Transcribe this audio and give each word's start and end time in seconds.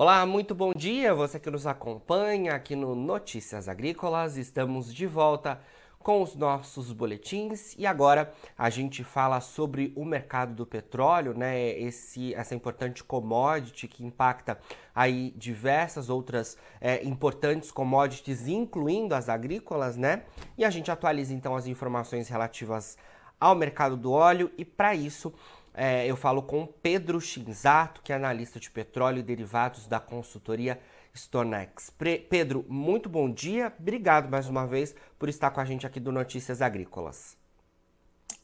Olá, 0.00 0.24
muito 0.24 0.54
bom 0.54 0.72
dia, 0.72 1.12
você 1.12 1.40
que 1.40 1.50
nos 1.50 1.66
acompanha 1.66 2.54
aqui 2.54 2.76
no 2.76 2.94
Notícias 2.94 3.68
Agrícolas. 3.68 4.36
Estamos 4.36 4.94
de 4.94 5.08
volta 5.08 5.60
com 5.98 6.22
os 6.22 6.36
nossos 6.36 6.92
boletins 6.92 7.74
e 7.76 7.84
agora 7.84 8.32
a 8.56 8.70
gente 8.70 9.02
fala 9.02 9.40
sobre 9.40 9.92
o 9.96 10.04
mercado 10.04 10.54
do 10.54 10.64
petróleo, 10.64 11.34
né? 11.34 11.70
Esse, 11.70 12.32
essa 12.34 12.54
importante 12.54 13.02
commodity 13.02 13.88
que 13.88 14.04
impacta 14.04 14.60
aí 14.94 15.34
diversas 15.36 16.08
outras 16.08 16.56
é, 16.80 17.02
importantes 17.02 17.72
commodities, 17.72 18.46
incluindo 18.46 19.16
as 19.16 19.28
agrícolas, 19.28 19.96
né? 19.96 20.22
E 20.56 20.64
a 20.64 20.70
gente 20.70 20.92
atualiza 20.92 21.34
então 21.34 21.56
as 21.56 21.66
informações 21.66 22.28
relativas 22.28 22.96
ao 23.40 23.56
mercado 23.56 23.96
do 23.96 24.12
óleo 24.12 24.48
e 24.56 24.64
para 24.64 24.94
isso 24.94 25.34
é, 25.80 26.04
eu 26.04 26.16
falo 26.16 26.42
com 26.42 26.66
Pedro 26.66 27.20
Shinzato, 27.20 28.02
que 28.02 28.12
é 28.12 28.16
analista 28.16 28.58
de 28.58 28.68
petróleo 28.68 29.20
e 29.20 29.22
derivados 29.22 29.86
da 29.86 30.00
consultoria 30.00 30.76
Stonex. 31.14 31.88
Pre 31.90 32.18
Pedro, 32.18 32.66
muito 32.68 33.08
bom 33.08 33.30
dia. 33.30 33.72
Obrigado 33.78 34.28
mais 34.28 34.48
uma 34.48 34.66
vez 34.66 34.92
por 35.16 35.28
estar 35.28 35.52
com 35.52 35.60
a 35.60 35.64
gente 35.64 35.86
aqui 35.86 36.00
do 36.00 36.10
Notícias 36.10 36.60
Agrícolas. 36.60 37.36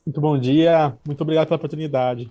Muito 0.07 0.21
bom 0.21 0.39
dia, 0.39 0.97
muito 1.05 1.23
obrigado 1.23 1.49
pela 1.49 1.57
oportunidade. 1.57 2.31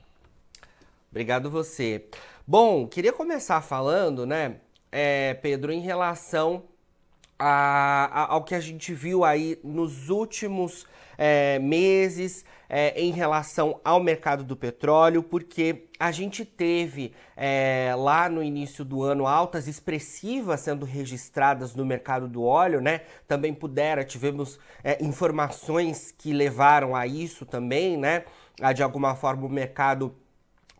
Obrigado 1.11 1.49
você. 1.49 2.05
Bom, 2.47 2.87
queria 2.87 3.11
começar 3.11 3.59
falando, 3.61 4.25
né, 4.25 4.61
é, 4.89 5.33
Pedro, 5.33 5.73
em 5.73 5.81
relação 5.81 6.63
a, 7.45 8.05
a, 8.05 8.33
ao 8.33 8.43
que 8.43 8.55
a 8.55 8.59
gente 8.61 8.93
viu 8.93 9.25
aí 9.25 9.59
nos 9.61 10.09
últimos 10.09 10.85
é, 11.17 11.59
meses 11.59 12.45
é, 12.69 12.97
em 12.99 13.11
relação 13.11 13.81
ao 13.83 14.01
mercado 14.01 14.45
do 14.45 14.55
petróleo, 14.55 15.21
porque 15.21 15.87
a 15.99 16.09
gente 16.09 16.45
teve 16.45 17.13
é, 17.35 17.93
lá 17.97 18.29
no 18.29 18.41
início 18.41 18.85
do 18.85 19.03
ano 19.03 19.27
altas 19.27 19.67
expressivas 19.67 20.61
sendo 20.61 20.85
registradas 20.85 21.75
no 21.75 21.85
mercado 21.85 22.29
do 22.29 22.43
óleo, 22.43 22.79
né? 22.79 23.01
Também 23.27 23.53
pudera, 23.53 24.05
tivemos 24.05 24.57
é, 24.81 25.03
informações 25.03 26.13
que 26.17 26.31
levaram 26.31 26.95
a 26.95 27.05
isso 27.05 27.45
também, 27.45 27.97
né? 27.97 28.23
A, 28.61 28.71
de 28.71 28.81
alguma 28.81 29.15
forma 29.15 29.45
o 29.45 29.49
mercado 29.49 30.15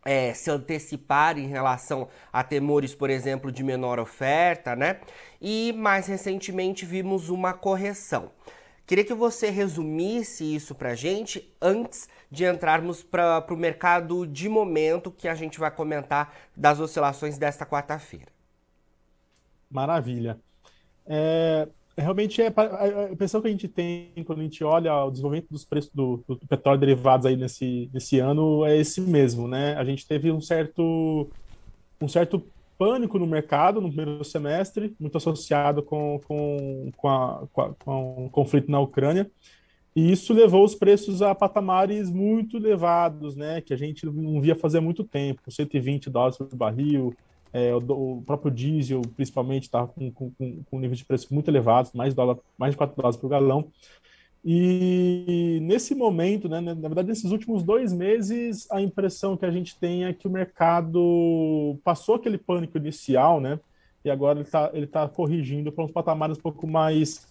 é, 0.06 0.34
se 0.34 0.50
antecipar 0.50 1.38
em 1.38 1.48
relação 1.48 2.08
a 2.32 2.44
temores, 2.44 2.94
por 2.94 3.09
exemplo, 3.09 3.52
de 3.52 3.64
menor 3.64 4.00
oferta, 4.00 4.76
né? 4.76 5.00
E 5.42 5.73
mais 5.73 6.08
recentemente 6.08 6.86
vimos 6.86 7.30
uma 7.30 7.54
correção. 7.54 8.31
Queria 8.86 9.06
que 9.06 9.14
você 9.14 9.50
resumisse 9.50 10.44
isso 10.56 10.76
para 10.76 10.94
gente 10.94 11.54
antes 11.62 12.09
de 12.30 12.46
entrarmos 12.46 13.02
para 13.02 13.46
o 13.50 13.56
mercado 13.56 14.28
de 14.28 14.50
momento 14.50 15.12
que 15.12 15.28
a 15.28 15.36
gente 15.36 15.59
vai 15.59 15.72
comentar 15.72 16.36
das 16.56 16.80
oscilações 16.80 17.38
desta 17.38 17.66
quarta-feira. 17.66 18.31
Maravilha. 19.70 20.38
É, 21.06 21.68
realmente 21.98 22.42
é 22.42 22.48
a 22.48 23.12
impressão 23.12 23.42
que 23.42 23.48
a 23.48 23.52
gente 23.52 23.68
tem 23.68 24.12
quando 24.26 24.40
a 24.40 24.44
gente 24.44 24.64
olha 24.64 25.06
o 25.06 25.12
desenvolvimento 25.12 25.50
dos 25.50 25.64
preços 25.64 25.92
do, 25.94 26.24
do, 26.28 26.38
petróleo 26.48 26.80
derivados 26.80 27.26
aí 27.26 27.36
nesse, 27.36 27.90
nesse 27.94 28.20
ano 28.20 28.66
é 28.66 28.76
esse 28.78 29.00
mesmo, 29.00 29.48
né? 29.48 29.76
A 29.76 29.84
gente 29.84 30.08
teve 30.08 30.32
um 30.32 30.42
certo 30.42 31.30
um 32.02 32.08
certo 32.08 32.44
pânico 32.78 33.20
no 33.20 33.28
mercado 33.28 33.80
no 33.80 33.88
primeiro 33.88 34.24
semestre, 34.24 34.96
muito 35.00 35.18
associado 35.18 35.84
com, 35.84 36.20
com, 36.28 36.92
com, 36.98 37.10
a, 37.10 37.48
com, 37.52 37.62
a, 37.62 37.74
com 37.76 38.26
o 38.26 38.30
conflito 38.30 38.70
na 38.70 38.80
Ucrânia. 38.80 39.30
E 39.96 40.12
isso 40.12 40.34
levou 40.34 40.66
os 40.66 40.74
preços 40.74 41.22
a 41.22 41.36
patamares 41.36 42.10
muito 42.10 42.58
elevados, 42.58 43.36
né, 43.36 43.62
que 43.62 43.74
a 43.74 43.78
gente 43.78 44.06
não 44.08 44.42
via 44.42 44.56
fazer 44.56 44.80
muito 44.80 45.04
tempo, 45.04 45.52
120 45.52 46.10
dólares 46.10 46.38
por 46.38 46.56
barril, 46.56 47.14
é, 47.53 47.74
o, 47.74 47.78
o, 47.78 48.24
próprio 48.25 48.52
diesel, 48.52 49.02
principalmente, 49.16 49.64
estava 49.64 49.88
com, 49.88 50.12
com, 50.12 50.31
com 50.64 50.80
nível 50.80 50.96
de 50.96 51.06
preço 51.06 51.31
muito 51.34 51.50
elevado, 51.50 51.91
mais, 51.94 52.14
dólar, 52.14 52.38
mais 52.58 52.74
de 52.74 52.78
4 52.78 52.96
dólares 52.96 53.16
por 53.16 53.30
galão. 53.30 53.72
E 54.44 55.59
nesse 55.62 55.96
momento, 55.96 56.50
né, 56.50 56.59
na 56.59 56.74
verdade, 56.74 57.08
nesses 57.08 57.31
últimos 57.31 57.64
dois 57.64 57.94
meses, 57.94 58.69
a 58.72 58.81
impressão 58.81 59.38
que 59.38 59.46
a 59.46 59.52
gente 59.52 59.78
tem 59.78 60.03
é 60.03 60.12
que 60.12 60.28
o 60.28 60.31
mercado 60.31 61.80
passou 61.84 62.16
aquele 62.16 62.38
pânico 62.38 62.78
inicial, 62.78 63.40
né? 63.40 63.58
E 64.03 64.09
agora 64.09 64.40
ele 64.40 64.46
está 64.46 64.70
ele 64.74 64.88
tá 64.88 65.08
corrigindo 65.08 65.72
para 65.72 65.85
uns 65.85 65.91
patamares 65.91 66.38
um 66.38 66.41
pouco 66.41 66.68
mais 66.68 67.25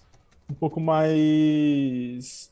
um 0.50 0.54
pouco 0.54 0.80
mais 0.80 2.50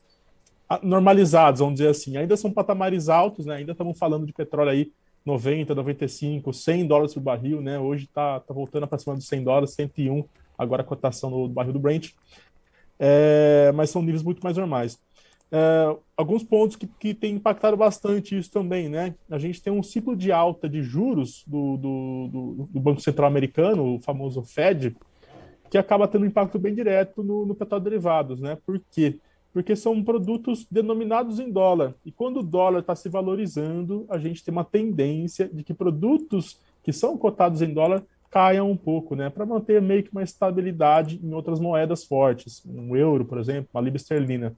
normalizados, 0.83 1.59
vamos 1.59 1.75
dizer 1.75 1.89
assim. 1.89 2.17
Ainda 2.17 2.37
são 2.37 2.51
patamares 2.51 3.09
altos, 3.09 3.47
né? 3.47 3.55
Ainda 3.55 3.71
estamos 3.71 3.97
falando 3.97 4.27
de 4.27 4.33
petróleo 4.33 4.69
aí 4.69 4.91
90, 5.25 5.75
95, 5.75 6.53
100 6.53 6.87
dólares 6.87 7.13
por 7.13 7.21
barril, 7.21 7.61
né? 7.61 7.77
Hoje 7.79 8.05
está 8.05 8.39
tá 8.39 8.53
voltando 8.53 8.87
para 8.87 8.97
cima 8.97 9.15
dos 9.15 9.27
100 9.27 9.43
dólares, 9.43 9.73
101 9.73 10.23
agora 10.57 10.81
a 10.81 10.85
cotação 10.85 11.31
do 11.31 11.47
barril 11.47 11.73
do 11.73 11.79
Brent 11.79 12.11
é, 13.03 13.71
mas 13.73 13.89
são 13.89 14.03
níveis 14.03 14.21
muito 14.21 14.41
mais 14.43 14.55
normais. 14.55 14.99
É, 15.51 15.97
alguns 16.15 16.43
pontos 16.43 16.75
que, 16.75 16.85
que 16.85 17.15
têm 17.15 17.33
impactado 17.33 17.75
bastante 17.75 18.37
isso 18.37 18.51
também, 18.51 18.87
né? 18.87 19.15
A 19.27 19.39
gente 19.39 19.59
tem 19.59 19.73
um 19.73 19.81
ciclo 19.81 20.15
de 20.15 20.31
alta 20.31 20.69
de 20.69 20.83
juros 20.83 21.43
do, 21.47 21.77
do, 21.77 22.27
do, 22.31 22.69
do 22.69 22.79
Banco 22.79 23.01
Central 23.01 23.27
Americano, 23.27 23.95
o 23.95 23.99
famoso 23.99 24.43
Fed, 24.43 24.95
que 25.71 25.79
acaba 25.79 26.07
tendo 26.07 26.23
um 26.23 26.27
impacto 26.27 26.59
bem 26.59 26.75
direto 26.75 27.23
no, 27.23 27.43
no 27.43 27.55
petróleo 27.55 27.83
derivados, 27.83 28.39
né? 28.39 28.55
Por 28.63 28.79
quê? 28.91 29.17
Porque 29.17 29.30
são 29.75 30.03
produtos 30.03 30.65
denominados 30.69 31.39
em 31.39 31.51
dólar. 31.51 31.93
E 32.05 32.11
quando 32.11 32.39
o 32.39 32.43
dólar 32.43 32.79
está 32.79 32.95
se 32.95 33.09
valorizando, 33.09 34.05
a 34.09 34.17
gente 34.17 34.43
tem 34.43 34.51
uma 34.51 34.63
tendência 34.63 35.49
de 35.51 35.63
que 35.63 35.73
produtos 35.73 36.59
que 36.83 36.93
são 36.93 37.17
cotados 37.17 37.61
em 37.61 37.73
dólar 37.73 38.03
caiam 38.29 38.71
um 38.71 38.77
pouco, 38.77 39.13
né, 39.13 39.29
para 39.29 39.45
manter 39.45 39.81
meio 39.81 40.03
que 40.03 40.11
uma 40.11 40.23
estabilidade 40.23 41.19
em 41.21 41.33
outras 41.33 41.59
moedas 41.59 42.05
fortes, 42.05 42.63
um 42.65 42.95
euro, 42.95 43.25
por 43.25 43.37
exemplo, 43.37 43.69
uma 43.73 43.81
libra 43.81 43.97
esterlina. 43.97 44.55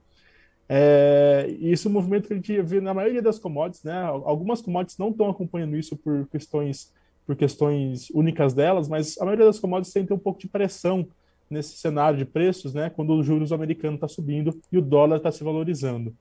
É, 0.70 1.48
isso 1.60 1.88
é 1.88 1.90
um 1.90 1.94
movimento 1.94 2.28
que 2.28 2.34
a 2.34 2.36
gente 2.36 2.62
vê 2.62 2.80
na 2.80 2.94
maioria 2.94 3.22
das 3.22 3.40
commodities, 3.40 3.84
né? 3.84 4.04
Algumas 4.04 4.62
commodities 4.62 4.98
não 4.98 5.10
estão 5.10 5.30
acompanhando 5.30 5.76
isso 5.76 5.98
por 5.98 6.28
questões 6.28 6.92
por 7.26 7.36
questões 7.36 8.10
únicas 8.10 8.54
delas, 8.54 8.90
mas 8.90 9.18
a 9.18 9.24
maioria 9.26 9.46
das 9.46 9.60
commodities 9.60 9.94
tem 9.94 10.06
um 10.12 10.20
pouco 10.20 10.40
de 10.40 10.48
pressão 10.48 11.08
nesse 11.54 11.78
cenário 11.78 12.18
de 12.18 12.26
preços, 12.26 12.74
né? 12.74 12.90
Quando 12.90 13.14
os 13.18 13.26
juros 13.26 13.54
americanos 13.54 13.96
está 13.96 14.08
subindo 14.08 14.60
e 14.72 14.78
o 14.78 14.82
dólar 14.82 15.18
está 15.18 15.32
se 15.32 15.44
valorizando. 15.44 16.14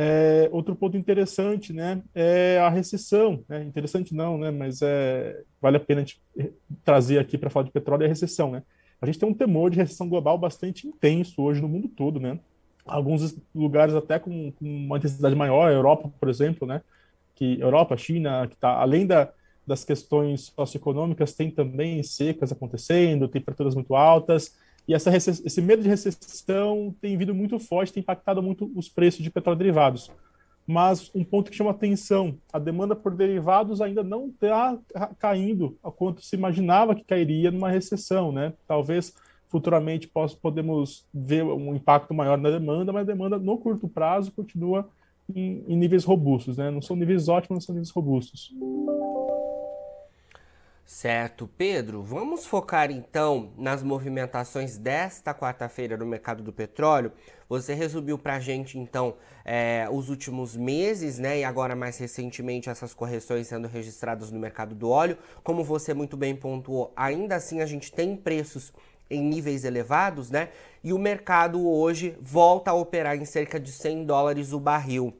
É, 0.00 0.48
outro 0.52 0.76
ponto 0.76 0.96
interessante, 0.96 1.72
né, 1.72 2.00
é 2.14 2.56
a 2.60 2.68
recessão. 2.68 3.42
Né? 3.48 3.64
Interessante 3.64 4.14
não, 4.14 4.38
né, 4.38 4.48
mas 4.48 4.80
é, 4.80 5.42
vale 5.60 5.76
a 5.76 5.80
pena 5.80 6.04
trazer 6.84 7.18
aqui 7.18 7.36
para 7.36 7.50
falar 7.50 7.64
de 7.64 7.72
petróleo 7.72 8.04
é 8.04 8.06
a 8.06 8.08
recessão, 8.08 8.52
né? 8.52 8.62
A 9.02 9.06
gente 9.06 9.18
tem 9.18 9.28
um 9.28 9.34
temor 9.34 9.70
de 9.70 9.76
recessão 9.76 10.08
global 10.08 10.38
bastante 10.38 10.86
intenso 10.86 11.42
hoje 11.42 11.60
no 11.60 11.68
mundo 11.68 11.88
todo, 11.88 12.20
né? 12.20 12.38
Alguns 12.86 13.36
lugares 13.52 13.92
até 13.92 14.20
com, 14.20 14.52
com 14.52 14.64
uma 14.64 14.98
intensidade 14.98 15.34
maior, 15.34 15.68
a 15.68 15.72
Europa, 15.72 16.12
por 16.20 16.28
exemplo, 16.28 16.66
né? 16.66 16.80
Que 17.34 17.60
Europa, 17.60 17.96
China, 17.96 18.46
que 18.46 18.54
está 18.54 18.80
além 18.80 19.04
da, 19.04 19.32
das 19.68 19.84
questões 19.84 20.52
socioeconômicas, 20.56 21.34
tem 21.34 21.50
também 21.50 22.02
secas 22.02 22.50
acontecendo, 22.50 23.28
temperaturas 23.28 23.74
muito 23.74 23.94
altas 23.94 24.56
e 24.88 24.94
essa, 24.94 25.14
esse 25.14 25.60
medo 25.60 25.82
de 25.82 25.88
recessão 25.88 26.94
tem 26.98 27.14
vindo 27.18 27.34
muito 27.34 27.58
forte, 27.58 27.92
tem 27.92 28.00
impactado 28.00 28.42
muito 28.42 28.72
os 28.74 28.88
preços 28.88 29.22
de 29.22 29.30
petróleo 29.30 29.58
derivados. 29.58 30.10
Mas 30.66 31.10
um 31.14 31.22
ponto 31.22 31.50
que 31.50 31.56
chama 31.56 31.70
atenção, 31.70 32.38
a 32.50 32.58
demanda 32.58 32.96
por 32.96 33.14
derivados 33.14 33.82
ainda 33.82 34.02
não 34.02 34.28
está 34.28 34.78
caindo 35.18 35.78
a 35.84 35.90
quanto 35.90 36.22
se 36.22 36.34
imaginava 36.36 36.94
que 36.94 37.04
cairia 37.04 37.50
numa 37.50 37.70
recessão, 37.70 38.32
né? 38.32 38.54
Talvez 38.66 39.12
futuramente 39.48 40.08
possa, 40.08 40.36
podemos 40.36 41.06
ver 41.12 41.44
um 41.44 41.74
impacto 41.74 42.14
maior 42.14 42.38
na 42.38 42.50
demanda, 42.50 42.92
mas 42.92 43.02
a 43.02 43.12
demanda 43.12 43.38
no 43.38 43.58
curto 43.58 43.88
prazo 43.88 44.32
continua 44.32 44.88
em, 45.34 45.64
em 45.68 45.76
níveis 45.76 46.04
robustos, 46.04 46.56
né? 46.56 46.70
Não 46.70 46.80
são 46.80 46.96
níveis 46.96 47.28
ótimos, 47.28 47.58
mas 47.58 47.64
são 47.64 47.74
níveis 47.74 47.90
robustos. 47.90 48.54
Certo, 50.88 51.46
Pedro. 51.46 52.02
Vamos 52.02 52.46
focar 52.46 52.90
então 52.90 53.52
nas 53.58 53.82
movimentações 53.82 54.78
desta 54.78 55.34
quarta-feira 55.34 55.98
no 55.98 56.06
mercado 56.06 56.42
do 56.42 56.50
petróleo. 56.50 57.12
Você 57.46 57.74
resumiu 57.74 58.16
para 58.16 58.36
a 58.36 58.40
gente 58.40 58.78
então 58.78 59.14
é, 59.44 59.86
os 59.92 60.08
últimos 60.08 60.56
meses, 60.56 61.18
né? 61.18 61.40
E 61.40 61.44
agora 61.44 61.76
mais 61.76 61.98
recentemente 61.98 62.70
essas 62.70 62.94
correções 62.94 63.48
sendo 63.48 63.68
registradas 63.68 64.30
no 64.30 64.40
mercado 64.40 64.74
do 64.74 64.88
óleo. 64.88 65.18
Como 65.44 65.62
você 65.62 65.92
muito 65.92 66.16
bem 66.16 66.34
pontuou, 66.34 66.90
ainda 66.96 67.36
assim 67.36 67.60
a 67.60 67.66
gente 67.66 67.92
tem 67.92 68.16
preços 68.16 68.72
em 69.10 69.22
níveis 69.22 69.66
elevados, 69.66 70.30
né? 70.30 70.48
E 70.82 70.94
o 70.94 70.98
mercado 70.98 71.68
hoje 71.68 72.16
volta 72.18 72.70
a 72.70 72.74
operar 72.74 73.14
em 73.14 73.26
cerca 73.26 73.60
de 73.60 73.72
100 73.72 74.06
dólares 74.06 74.54
o 74.54 74.58
barril 74.58 75.14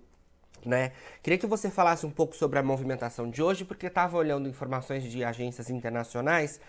né? 0.69 0.93
Queria 1.23 1.39
que 1.39 1.47
você 1.47 1.71
falasse 1.71 2.07
um 2.07 2.11
pouco 2.11 2.37
sobre 2.37 2.59
a 2.59 2.63
movimentação 2.63 3.29
de 3.29 3.43
hoje, 3.43 3.65
porque 3.65 3.87
estava 3.87 4.17
olhando 4.17 4.49
informações 4.49 5.03
de 5.03 5.25
agências 5.25 5.71
internacionais 5.71 6.61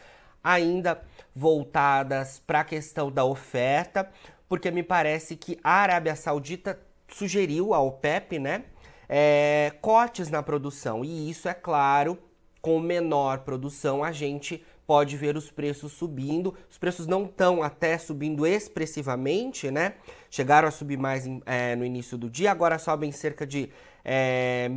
ainda 0.43 1.01
voltadas 1.35 2.39
para 2.39 2.61
a 2.61 2.63
questão 2.63 3.11
da 3.11 3.25
oferta, 3.25 4.09
porque 4.47 4.71
me 4.71 4.81
parece 4.81 5.35
que 5.35 5.59
a 5.63 5.73
Arábia 5.73 6.15
Saudita 6.15 6.79
sugeriu 7.09 7.73
ao 7.73 7.87
OPEP, 7.87 8.39
né, 8.39 8.63
é, 9.07 9.73
cortes 9.81 10.29
na 10.29 10.41
produção, 10.41 11.03
e 11.03 11.29
isso, 11.29 11.49
é 11.49 11.53
claro, 11.53 12.17
com 12.61 12.79
menor 12.79 13.39
produção, 13.39 14.03
a 14.03 14.11
gente 14.11 14.63
pode 14.89 15.15
ver 15.15 15.37
os 15.37 15.51
preços 15.51 15.91
subindo. 15.91 16.55
Os 16.67 16.79
preços 16.79 17.05
não 17.05 17.25
estão 17.25 17.61
até 17.61 17.95
subindo 17.95 18.43
expressivamente, 18.45 19.69
né? 19.69 19.93
Chegaram 20.31 20.67
a 20.67 20.71
subir 20.71 20.97
mais 20.97 21.25
é, 21.45 21.75
no 21.75 21.85
início 21.85 22.17
do 22.17 22.27
dia, 22.27 22.49
agora 22.49 22.79
sobem 22.79 23.11
cerca 23.11 23.45
de 23.45 23.69
é, 24.03 24.69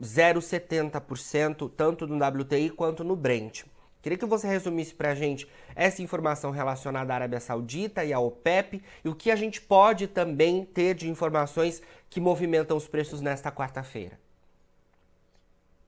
0,70%, 0.00 1.70
tanto 1.76 2.06
no 2.06 2.16
WTI 2.16 2.70
quanto 2.70 3.04
no 3.04 3.16
Brent. 3.16 3.64
Queria 4.02 4.18
que 4.18 4.24
você 4.24 4.46
resumisse 4.46 4.94
para 4.94 5.10
a 5.10 5.14
gente 5.16 5.48
essa 5.74 6.00
informação 6.00 6.52
relacionada 6.52 7.12
à 7.12 7.16
Arábia 7.16 7.40
Saudita 7.40 8.04
e 8.04 8.12
à 8.12 8.20
OPEP 8.20 8.80
e 9.04 9.08
o 9.08 9.14
que 9.16 9.32
a 9.32 9.36
gente 9.36 9.60
pode 9.60 10.06
também 10.06 10.64
ter 10.64 10.94
de 10.94 11.08
informações 11.08 11.82
que 12.08 12.20
movimentam 12.20 12.76
os 12.76 12.86
preços 12.86 13.20
nesta 13.20 13.50
quarta-feira. 13.50 14.16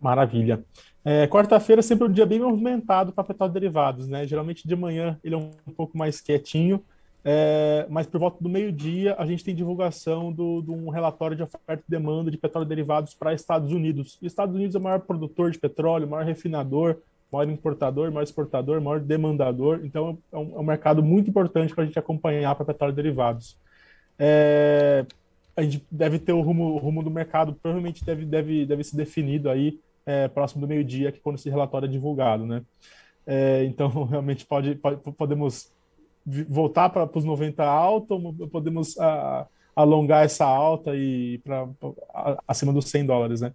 Maravilha. 0.00 0.64
É, 1.04 1.26
Quarta-feira 1.28 1.78
é 1.78 1.82
sempre 1.82 2.06
um 2.06 2.12
dia 2.12 2.26
bem 2.26 2.40
movimentado 2.40 3.12
para 3.12 3.24
petróleo 3.24 3.52
derivados, 3.52 4.08
né? 4.08 4.26
Geralmente 4.26 4.66
de 4.66 4.74
manhã 4.76 5.18
ele 5.22 5.34
é 5.34 5.38
um, 5.38 5.50
um 5.66 5.72
pouco 5.72 5.96
mais 5.96 6.20
quietinho, 6.20 6.84
é, 7.30 7.86
mas 7.90 8.06
por 8.06 8.18
volta 8.18 8.42
do 8.42 8.48
meio-dia 8.48 9.14
a 9.18 9.26
gente 9.26 9.44
tem 9.44 9.54
divulgação 9.54 10.32
de 10.32 10.40
um 10.40 10.88
relatório 10.88 11.36
de 11.36 11.42
oferta 11.42 11.84
e 11.86 11.90
demanda 11.90 12.30
de 12.30 12.38
petróleo 12.38 12.66
derivados 12.66 13.12
para 13.12 13.34
Estados 13.34 13.70
Unidos. 13.70 14.18
E 14.22 14.26
Estados 14.26 14.56
Unidos 14.56 14.74
é 14.74 14.78
o 14.78 14.80
maior 14.80 15.00
produtor 15.00 15.50
de 15.50 15.58
petróleo, 15.58 16.06
o 16.06 16.10
maior 16.10 16.24
refinador, 16.24 16.96
maior 17.30 17.46
importador, 17.50 18.10
maior 18.10 18.22
exportador, 18.22 18.80
maior 18.80 18.98
demandador. 18.98 19.82
Então 19.84 20.16
é 20.32 20.38
um, 20.38 20.56
é 20.56 20.58
um 20.58 20.62
mercado 20.62 21.02
muito 21.02 21.28
importante 21.28 21.74
para 21.74 21.84
a 21.84 21.86
gente 21.86 21.98
acompanhar 21.98 22.54
para 22.54 22.64
petróleo 22.64 22.94
derivados. 22.94 23.58
É, 24.18 25.04
a 25.54 25.62
gente 25.62 25.84
deve 25.90 26.18
ter 26.18 26.32
o 26.32 26.40
rumo, 26.40 26.76
o 26.76 26.78
rumo 26.78 27.02
do 27.02 27.10
mercado, 27.10 27.52
provavelmente 27.52 28.02
deve, 28.06 28.24
deve, 28.24 28.64
deve 28.64 28.82
ser 28.82 28.96
definido 28.96 29.50
aí 29.50 29.78
é, 30.06 30.28
próximo 30.28 30.62
do 30.62 30.68
meio-dia, 30.68 31.12
que 31.12 31.20
quando 31.20 31.36
esse 31.36 31.50
relatório 31.50 31.84
é 31.84 31.90
divulgado, 31.90 32.46
né? 32.46 32.62
É, 33.26 33.64
então, 33.64 34.04
realmente 34.08 34.46
pode, 34.46 34.76
pode 34.76 34.96
podemos 35.12 35.76
voltar 36.48 36.88
para 36.90 37.08
os 37.14 37.24
90 37.24 37.64
alta, 37.64 38.14
ou 38.14 38.48
podemos 38.48 38.98
a, 38.98 39.46
alongar 39.74 40.24
essa 40.24 40.44
alta 40.44 40.94
e 40.94 41.38
para 41.38 41.68
acima 42.46 42.72
dos 42.72 42.86
100 42.86 43.06
dólares, 43.06 43.40
né? 43.40 43.52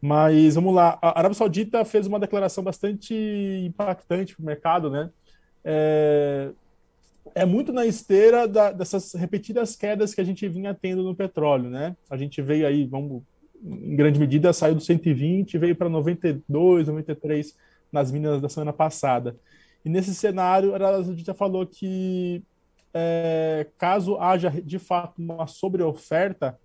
Mas 0.00 0.54
vamos 0.54 0.74
lá, 0.74 0.98
a 1.02 1.18
Arábia 1.18 1.34
Saudita 1.34 1.84
fez 1.84 2.06
uma 2.06 2.20
declaração 2.20 2.62
bastante 2.62 3.14
impactante 3.66 4.34
para 4.34 4.42
o 4.42 4.46
mercado, 4.46 4.90
né? 4.90 5.10
É, 5.64 6.50
é 7.34 7.44
muito 7.44 7.72
na 7.72 7.84
esteira 7.84 8.46
da, 8.46 8.70
dessas 8.70 9.12
repetidas 9.14 9.76
quedas 9.76 10.14
que 10.14 10.20
a 10.20 10.24
gente 10.24 10.48
vinha 10.48 10.72
tendo 10.72 11.02
no 11.02 11.14
petróleo, 11.14 11.68
né? 11.68 11.96
A 12.08 12.16
gente 12.16 12.40
veio 12.40 12.66
aí, 12.66 12.86
vamos 12.86 13.22
em 13.62 13.96
grande 13.96 14.20
medida, 14.20 14.52
saiu 14.52 14.74
do 14.74 14.80
120 14.80 15.54
e 15.54 15.58
veio 15.58 15.76
para 15.76 15.88
92, 15.88 16.86
93 16.86 17.56
nas 17.90 18.12
minas 18.12 18.40
da 18.40 18.48
semana 18.48 18.72
passada. 18.72 19.36
E 19.88 19.90
nesse 19.90 20.14
cenário, 20.14 20.74
a 20.74 21.02
gente 21.02 21.24
já 21.24 21.32
falou 21.32 21.66
que 21.66 22.44
é, 22.92 23.66
caso 23.78 24.18
haja 24.18 24.50
de 24.50 24.78
fato 24.78 25.14
uma 25.16 25.46
sobreoferta 25.46 26.60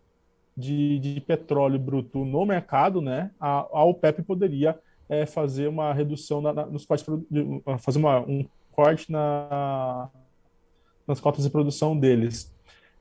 de, 0.58 1.00
de 1.00 1.22
petróleo 1.22 1.80
bruto 1.80 2.25
no 2.25 2.46
mercado, 2.46 3.02
né, 3.02 3.31
a, 3.40 3.66
a 3.72 3.86
OPEP 3.86 4.24
poderia 4.24 4.78
é, 5.08 5.25
fazer 5.25 5.70
uma 5.70 5.94
redução 5.94 6.42
na, 6.42 6.52
na, 6.52 6.66
nos 6.66 6.86
cortes, 6.86 7.06
fazer 7.80 8.00
uma, 8.00 8.20
um 8.20 8.46
corte 8.74 9.10
na, 9.10 10.10
nas 11.08 11.22
cotas 11.22 11.46
de 11.46 11.50
produção 11.50 11.98
deles. 11.98 12.54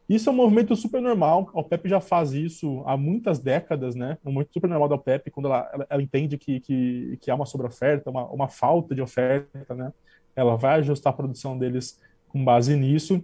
Isso 0.08 0.28
é 0.28 0.32
um 0.32 0.36
movimento 0.36 0.76
super 0.76 1.02
normal. 1.02 1.50
A 1.52 1.58
OPEP 1.58 1.88
já 1.88 2.00
faz 2.00 2.32
isso 2.32 2.84
há 2.86 2.96
muitas 2.96 3.40
décadas, 3.40 3.96
né? 3.96 4.18
É 4.24 4.28
um 4.28 4.32
movimento 4.32 4.52
super 4.52 4.68
normal 4.68 4.88
da 4.88 4.94
OPEP 4.94 5.30
quando 5.32 5.46
ela, 5.46 5.70
ela, 5.72 5.86
ela 5.90 6.02
entende 6.02 6.38
que, 6.38 6.60
que, 6.60 7.18
que 7.20 7.30
há 7.30 7.34
uma 7.34 7.46
sobreoferta, 7.46 8.10
uma, 8.10 8.24
uma 8.26 8.48
falta 8.48 8.94
de 8.94 9.02
oferta, 9.02 9.74
né? 9.74 9.92
Ela 10.34 10.56
vai 10.56 10.78
ajustar 10.78 11.12
a 11.12 11.16
produção 11.16 11.58
deles 11.58 12.00
com 12.28 12.44
base 12.44 12.76
nisso. 12.76 13.22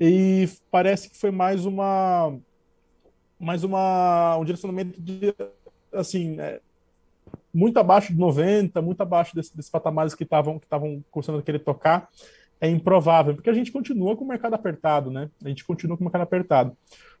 E 0.00 0.48
parece 0.70 1.10
que 1.10 1.16
foi 1.16 1.30
mais 1.30 1.64
uma 1.64 2.36
mais 3.38 3.64
uma 3.64 4.36
um 4.36 4.44
direcionamento 4.44 5.00
de 5.00 5.34
assim 5.92 6.38
é, 6.38 6.60
muito 7.52 7.78
abaixo 7.78 8.12
de 8.12 8.18
90, 8.18 8.80
muito 8.80 9.00
abaixo 9.00 9.34
desses, 9.34 9.52
desses 9.52 9.70
patamares 9.70 10.14
que 10.14 10.22
estavam 10.22 10.58
que 10.58 10.66
estavam 10.66 11.04
começando 11.10 11.38
a 11.38 11.42
querer 11.42 11.60
tocar 11.60 12.08
é 12.62 12.68
improvável, 12.68 13.34
porque 13.34 13.50
a 13.50 13.52
gente 13.52 13.72
continua 13.72 14.16
com 14.16 14.24
o 14.24 14.28
mercado 14.28 14.54
apertado, 14.54 15.10
né? 15.10 15.28
A 15.44 15.48
gente 15.48 15.64
continua 15.64 15.96
com 15.96 16.04
o 16.04 16.06
mercado 16.06 16.22
apertado. 16.22 16.76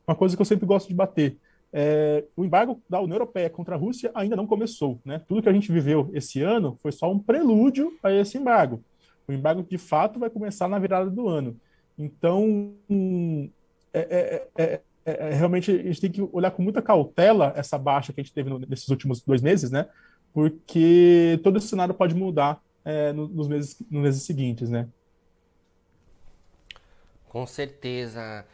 Uma 0.06 0.14
coisa 0.14 0.36
que 0.36 0.40
eu 0.40 0.46
sempre 0.46 0.64
gosto 0.64 0.86
de 0.86 0.94
bater. 0.94 1.36
É, 1.72 2.24
o 2.36 2.44
embargo 2.44 2.80
da 2.88 3.00
União 3.00 3.16
Europeia 3.16 3.50
contra 3.50 3.74
a 3.74 3.78
Rússia 3.78 4.12
ainda 4.14 4.36
não 4.36 4.46
começou, 4.46 5.00
né? 5.04 5.20
Tudo 5.26 5.42
que 5.42 5.48
a 5.48 5.52
gente 5.52 5.72
viveu 5.72 6.08
esse 6.12 6.40
ano 6.40 6.78
foi 6.80 6.92
só 6.92 7.10
um 7.10 7.18
prelúdio 7.18 7.92
a 8.04 8.12
esse 8.12 8.38
embargo. 8.38 8.84
O 9.32 9.38
embargo, 9.38 9.62
de 9.62 9.78
fato, 9.78 10.18
vai 10.18 10.30
começar 10.30 10.68
na 10.68 10.78
virada 10.78 11.10
do 11.10 11.28
ano. 11.28 11.56
Então, 11.98 12.74
hum, 12.88 13.50
é, 13.92 14.46
é, 14.56 14.80
é, 15.04 15.30
realmente 15.34 15.70
a 15.70 15.82
gente 15.82 16.00
tem 16.00 16.10
que 16.10 16.22
olhar 16.32 16.50
com 16.50 16.62
muita 16.62 16.82
cautela 16.82 17.52
essa 17.56 17.76
baixa 17.78 18.12
que 18.12 18.20
a 18.20 18.24
gente 18.24 18.34
teve 18.34 18.50
nesses 18.66 18.88
últimos 18.88 19.20
dois 19.20 19.42
meses, 19.42 19.70
né? 19.70 19.88
Porque 20.32 21.40
todo 21.42 21.58
esse 21.58 21.68
cenário 21.68 21.94
pode 21.94 22.14
mudar 22.14 22.62
nos, 23.14 23.48
meses, 23.48 23.76
nos 23.90 24.02
meses 24.02 24.22
seguintes, 24.22 24.70
né? 24.70 24.88
Com 27.28 27.46
certeza. 27.46 28.44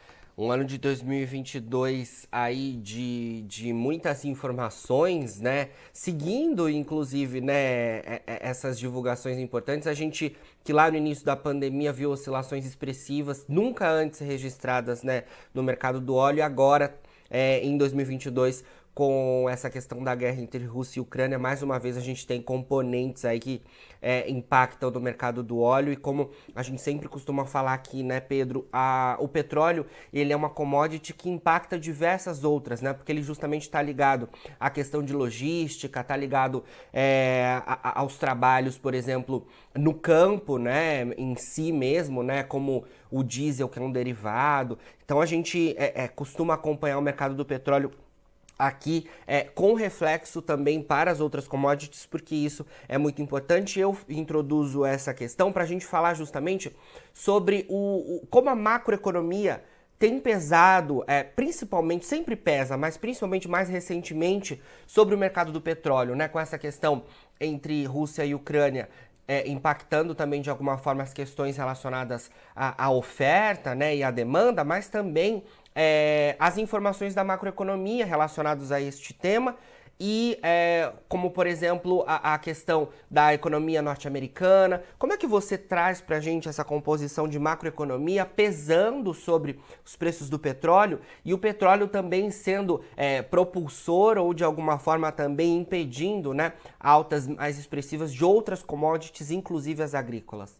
Um 0.41 0.53
ano 0.53 0.63
de 0.63 0.77
2022 0.77 2.25
aí 2.31 2.77
de, 2.77 3.41
de 3.41 3.73
muitas 3.73 4.23
informações, 4.23 5.41
né? 5.41 5.67
Seguindo, 5.91 6.69
inclusive, 6.69 7.41
né, 7.41 8.21
essas 8.25 8.79
divulgações 8.79 9.37
importantes, 9.37 9.85
a 9.85 9.93
gente 9.93 10.33
que 10.63 10.71
lá 10.71 10.89
no 10.89 10.95
início 10.95 11.25
da 11.25 11.35
pandemia 11.35 11.91
viu 11.91 12.09
oscilações 12.11 12.65
expressivas, 12.65 13.43
nunca 13.49 13.91
antes 13.91 14.21
registradas, 14.21 15.03
né, 15.03 15.25
no 15.53 15.61
mercado 15.61 15.99
do 15.99 16.15
óleo, 16.15 16.41
agora, 16.41 16.97
é, 17.29 17.59
em 17.59 17.77
2022, 17.77 18.63
com 18.99 19.47
essa 19.49 19.69
questão 19.69 20.03
da 20.03 20.13
guerra 20.13 20.41
entre 20.41 20.61
Rússia 20.65 20.99
e 20.99 21.01
Ucrânia, 21.01 21.39
mais 21.39 21.63
uma 21.63 21.79
vez 21.79 21.95
a 21.95 22.01
gente 22.01 22.27
tem 22.27 22.41
componentes 22.41 23.23
aí 23.23 23.39
que 23.39 23.61
é, 24.01 24.29
impactam 24.29 24.91
no 24.91 24.99
mercado 24.99 25.41
do 25.41 25.57
óleo. 25.59 25.93
E 25.93 25.95
como 25.95 26.31
a 26.53 26.61
gente 26.61 26.81
sempre 26.81 27.07
costuma 27.07 27.45
falar 27.45 27.73
aqui, 27.73 28.03
né, 28.03 28.19
Pedro, 28.19 28.67
a, 28.73 29.15
o 29.21 29.25
petróleo 29.29 29.85
ele 30.11 30.33
é 30.33 30.35
uma 30.35 30.49
commodity 30.49 31.13
que 31.13 31.29
impacta 31.29 31.79
diversas 31.79 32.43
outras, 32.43 32.81
né, 32.81 32.91
porque 32.91 33.09
ele 33.09 33.23
justamente 33.23 33.61
está 33.61 33.81
ligado 33.81 34.27
à 34.59 34.69
questão 34.69 35.01
de 35.01 35.13
logística, 35.13 36.01
está 36.01 36.17
ligado 36.17 36.65
é, 36.91 37.61
a, 37.65 38.01
aos 38.01 38.17
trabalhos, 38.17 38.77
por 38.77 38.93
exemplo, 38.93 39.47
no 39.73 39.93
campo, 39.93 40.57
né, 40.57 41.03
em 41.17 41.37
si 41.37 41.71
mesmo, 41.71 42.21
né, 42.21 42.43
como 42.43 42.83
o 43.09 43.23
diesel 43.23 43.69
que 43.69 43.79
é 43.79 43.81
um 43.81 43.93
derivado. 43.93 44.77
Então 45.05 45.21
a 45.21 45.25
gente 45.25 45.73
é, 45.77 46.03
é 46.03 46.07
costuma 46.09 46.55
acompanhar 46.55 46.97
o 46.97 47.01
mercado 47.01 47.33
do 47.33 47.45
petróleo 47.45 47.93
aqui 48.59 49.07
é, 49.25 49.43
com 49.43 49.73
reflexo 49.73 50.41
também 50.41 50.83
para 50.83 51.09
as 51.09 51.21
outras 51.21 51.47
commodities, 51.47 52.05
porque 52.05 52.35
isso 52.35 52.65
é 52.89 52.97
muito 52.97 53.21
importante. 53.21 53.79
Eu 53.79 53.97
introduzo 54.09 54.83
essa 54.83 55.13
questão 55.13 55.51
para 55.51 55.63
a 55.63 55.65
gente 55.65 55.85
falar 55.85 56.13
justamente 56.13 56.75
sobre 57.13 57.65
o, 57.69 58.17
o, 58.17 58.27
como 58.29 58.49
a 58.49 58.55
macroeconomia 58.55 59.63
tem 59.97 60.19
pesado, 60.19 61.03
é, 61.07 61.23
principalmente, 61.23 62.05
sempre 62.05 62.35
pesa, 62.35 62.77
mas 62.77 62.95
principalmente 62.95 63.49
mais 63.49 63.67
recentemente, 63.67 64.61
sobre 64.87 65.13
o 65.13 65.17
mercado 65.17 65.51
do 65.51 65.59
petróleo, 65.59 66.15
né? 66.15 66.27
Com 66.27 66.39
essa 66.39 66.57
questão 66.57 67.03
entre 67.39 67.85
Rússia 67.85 68.23
e 68.23 68.33
Ucrânia 68.33 68.87
é, 69.29 69.47
impactando 69.47 70.15
também 70.15 70.41
de 70.41 70.49
alguma 70.49 70.75
forma 70.75 71.03
as 71.03 71.13
questões 71.13 71.55
relacionadas 71.55 72.31
à, 72.55 72.85
à 72.85 72.89
oferta 72.89 73.75
né, 73.75 73.95
e 73.95 74.01
à 74.01 74.09
demanda, 74.09 74.63
mas 74.63 74.89
também 74.89 75.43
é, 75.81 76.35
as 76.37 76.57
informações 76.57 77.15
da 77.15 77.23
macroeconomia 77.23 78.05
relacionadas 78.05 78.69
a 78.69 78.81
este 78.81 79.13
tema 79.13 79.55
e 79.97 80.37
é, 80.43 80.91
como 81.07 81.31
por 81.31 81.47
exemplo 81.47 82.03
a, 82.05 82.33
a, 82.33 82.37
questão 82.37 82.89
da 83.09 83.33
economia 83.33 83.81
norte-americana. 83.81 84.83
Como 84.97 85.13
é 85.13 85.17
que 85.17 85.25
você 85.25 85.57
traz 85.57 86.01
para 86.01 86.17
a 86.17 86.19
gente 86.19 86.49
essa 86.49 86.65
composição 86.65 87.29
de 87.29 87.39
macroeconomia 87.39 88.25
pesando 88.25 89.13
sobre 89.13 89.57
os 89.85 89.95
preços 89.95 90.29
do 90.29 90.37
petróleo 90.37 90.99
e 91.23 91.33
o 91.33 91.37
petróleo 91.37 91.87
também 91.87 92.29
sendo 92.29 92.83
é, 92.97 93.21
propulsor 93.21 94.17
ou 94.17 94.33
de 94.33 94.43
alguma 94.43 94.77
forma 94.79 95.13
também 95.13 95.59
impedindo 95.59 96.33
né, 96.33 96.51
altas 96.77 97.25
mais 97.25 97.57
expressivas 97.57 98.13
de 98.13 98.25
outras 98.25 98.61
commodities, 98.61 99.31
inclusive 99.31 99.81
as 99.81 99.95
agrícolas? 99.95 100.59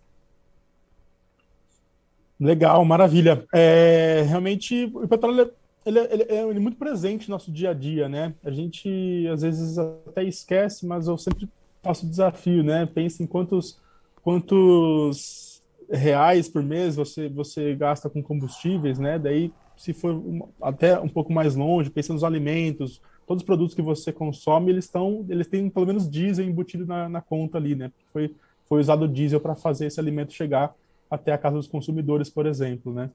Legal, 2.40 2.84
maravilha. 2.86 3.46
É, 3.54 4.24
realmente, 4.28 4.90
o 4.94 5.08
petróleo 5.08 5.52
ele, 5.86 6.00
ele, 6.00 6.24
ele, 6.30 6.58
é 6.58 6.60
muito 6.60 6.78
presente 6.78 7.28
no 7.28 7.36
nosso 7.36 7.52
dia 7.52 7.72
a 7.72 7.74
dia, 7.74 8.08
né? 8.08 8.34
A 8.44 8.52
gente 8.52 9.28
às 9.32 9.42
vezes 9.42 9.78
até 9.78 10.24
esquece, 10.24 10.86
mas 10.86 11.08
eu 11.08 11.18
sempre 11.18 11.50
faço 11.82 12.06
o 12.06 12.10
desafio, 12.10 12.64
né? 12.64 12.86
Pensa 12.86 13.24
em 13.24 13.28
quantos, 13.28 13.80
quantos 14.22 15.62
reais 15.90 16.48
por 16.48 16.62
mês 16.64 16.96
você, 16.96 17.28
você 17.28 17.76
gasta 17.76 18.10
com 18.10 18.22
combustíveis, 18.22 19.00
né? 19.00 19.18
Daí, 19.18 19.52
se 19.76 19.94
for 19.94 20.22
até 20.62 21.00
um 21.00 21.10
pouco 21.10 21.34
mais 21.34 21.56
longe, 21.56 21.90
pensa 21.90 22.14
nos 22.14 22.24
alimentos, 22.24 23.02
todos 23.26 23.42
os 23.42 23.46
produtos 23.46 23.74
que 23.74 23.82
você 23.82 24.12
consome, 24.12 24.72
eles 24.72 24.86
estão, 24.86 25.26
eles 25.30 25.48
têm 25.48 25.70
pelo 25.70 25.86
menos 25.88 26.10
diesel 26.10 26.46
embutido 26.46 26.86
na, 26.86 27.10
na 27.10 27.22
conta 27.22 27.58
ali, 27.58 27.76
né? 27.76 27.92
Foi 28.14 28.34
foi 28.68 28.80
usado 28.80 29.08
diesel 29.08 29.42
para 29.42 29.56
fazer 29.56 29.88
esse 29.88 30.00
alimento 30.00 30.32
chegar 30.32 30.76
até 31.10 31.32
a 31.32 31.38
casa 31.38 31.56
dos 31.58 31.68
consumidores, 31.68 32.30
por 32.30 32.46
exemplo, 32.46 32.94
né? 32.94 33.10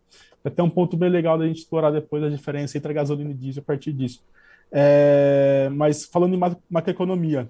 É 0.44 0.48
até 0.48 0.62
um 0.62 0.70
ponto 0.70 0.96
bem 0.96 1.08
legal 1.08 1.38
da 1.38 1.46
gente 1.46 1.58
explorar 1.58 1.90
depois 1.90 2.22
a 2.22 2.28
diferença 2.28 2.76
entre 2.76 2.90
a 2.90 2.94
gasolina 2.94 3.30
e 3.30 3.34
diesel 3.34 3.62
a 3.62 3.66
partir 3.66 3.92
disso. 3.92 4.22
É, 4.72 5.68
mas 5.72 6.04
falando 6.04 6.34
em 6.34 6.40
macroeconomia, 6.68 7.48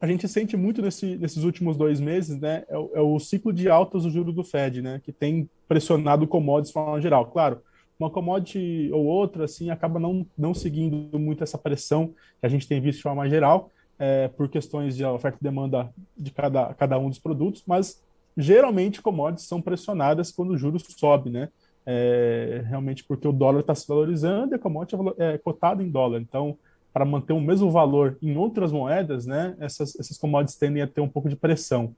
a 0.00 0.06
gente 0.06 0.26
sente 0.26 0.56
muito 0.56 0.80
nesse, 0.80 1.16
nesses 1.16 1.44
últimos 1.44 1.76
dois 1.76 2.00
meses, 2.00 2.40
né? 2.40 2.64
É, 2.68 2.74
é, 2.74 3.00
o 3.00 3.18
ciclo 3.18 3.52
de 3.52 3.68
altas 3.68 4.02
do 4.02 4.10
juro 4.10 4.32
do 4.32 4.42
Fed, 4.42 4.80
né? 4.82 5.00
Que 5.04 5.12
tem 5.12 5.48
pressionado 5.68 6.26
commodities 6.26 6.70
de 6.70 6.74
forma 6.74 7.00
geral. 7.00 7.26
Claro, 7.26 7.60
uma 7.98 8.10
commodity 8.10 8.90
ou 8.92 9.04
outra, 9.04 9.44
assim, 9.44 9.70
acaba 9.70 10.00
não, 10.00 10.26
não 10.36 10.54
seguindo 10.54 11.18
muito 11.18 11.44
essa 11.44 11.58
pressão 11.58 12.08
que 12.40 12.46
a 12.46 12.48
gente 12.48 12.66
tem 12.66 12.80
visto 12.80 12.96
de 12.96 13.02
forma 13.02 13.28
geral, 13.28 13.70
é, 13.98 14.28
por 14.28 14.48
questões 14.48 14.96
de 14.96 15.04
oferta 15.04 15.36
e 15.38 15.44
demanda 15.44 15.92
de 16.16 16.30
cada, 16.30 16.72
cada 16.72 16.98
um 16.98 17.10
dos 17.10 17.18
produtos, 17.18 17.62
mas 17.66 18.02
geralmente 18.36 19.02
commodities 19.02 19.46
são 19.46 19.60
pressionadas 19.60 20.30
quando 20.30 20.50
o 20.50 20.58
juros 20.58 20.84
sobe, 20.96 21.30
né? 21.30 21.48
É, 21.86 22.62
realmente 22.66 23.02
porque 23.04 23.26
o 23.26 23.32
dólar 23.32 23.60
está 23.60 23.74
se 23.74 23.88
valorizando 23.88 24.54
e 24.54 24.56
a 24.56 24.58
commodity 24.58 24.96
é, 25.18 25.34
é 25.34 25.38
cotada 25.38 25.82
em 25.82 25.90
dólar. 25.90 26.20
Então, 26.20 26.56
para 26.92 27.04
manter 27.04 27.32
o 27.32 27.40
mesmo 27.40 27.70
valor 27.70 28.18
em 28.20 28.36
outras 28.36 28.72
moedas, 28.72 29.26
né, 29.26 29.56
essas, 29.60 29.98
essas 29.98 30.18
commodities 30.18 30.58
tendem 30.58 30.82
a 30.82 30.86
ter 30.86 31.00
um 31.00 31.08
pouco 31.08 31.28
de 31.28 31.36
pressão. 31.36 31.94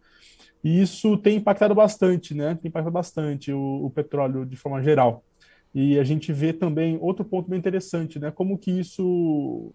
E 0.62 0.80
isso 0.80 1.16
tem 1.16 1.36
impactado 1.38 1.74
bastante, 1.74 2.34
né? 2.34 2.54
Tem 2.54 2.68
impactado 2.68 2.92
bastante 2.92 3.52
o, 3.52 3.86
o 3.86 3.90
petróleo 3.90 4.46
de 4.46 4.56
forma 4.56 4.80
geral. 4.82 5.24
E 5.74 5.98
a 5.98 6.04
gente 6.04 6.32
vê 6.32 6.52
também 6.52 6.98
outro 7.00 7.24
ponto 7.24 7.48
bem 7.48 7.58
interessante, 7.58 8.18
né? 8.18 8.30
Como 8.30 8.56
que 8.56 8.70
isso 8.70 9.72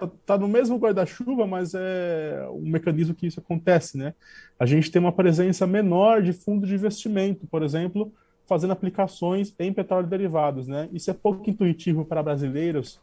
tá, 0.00 0.10
tá 0.26 0.38
no 0.38 0.48
mesmo 0.48 0.78
guarda-chuva, 0.78 1.46
mas 1.46 1.74
é 1.74 2.46
um 2.50 2.70
mecanismo 2.70 3.14
que 3.14 3.26
isso 3.26 3.40
acontece, 3.40 3.98
né? 3.98 4.14
A 4.58 4.66
gente 4.66 4.90
tem 4.90 5.00
uma 5.00 5.12
presença 5.12 5.66
menor 5.66 6.22
de 6.22 6.32
fundos 6.32 6.68
de 6.68 6.74
investimento, 6.74 7.46
por 7.46 7.62
exemplo, 7.62 8.12
fazendo 8.46 8.72
aplicações 8.72 9.54
em 9.58 9.72
petróleo 9.72 10.06
derivados, 10.06 10.66
né? 10.66 10.88
Isso 10.92 11.10
é 11.10 11.14
pouco 11.14 11.48
intuitivo 11.48 12.04
para 12.04 12.22
brasileiros, 12.22 13.00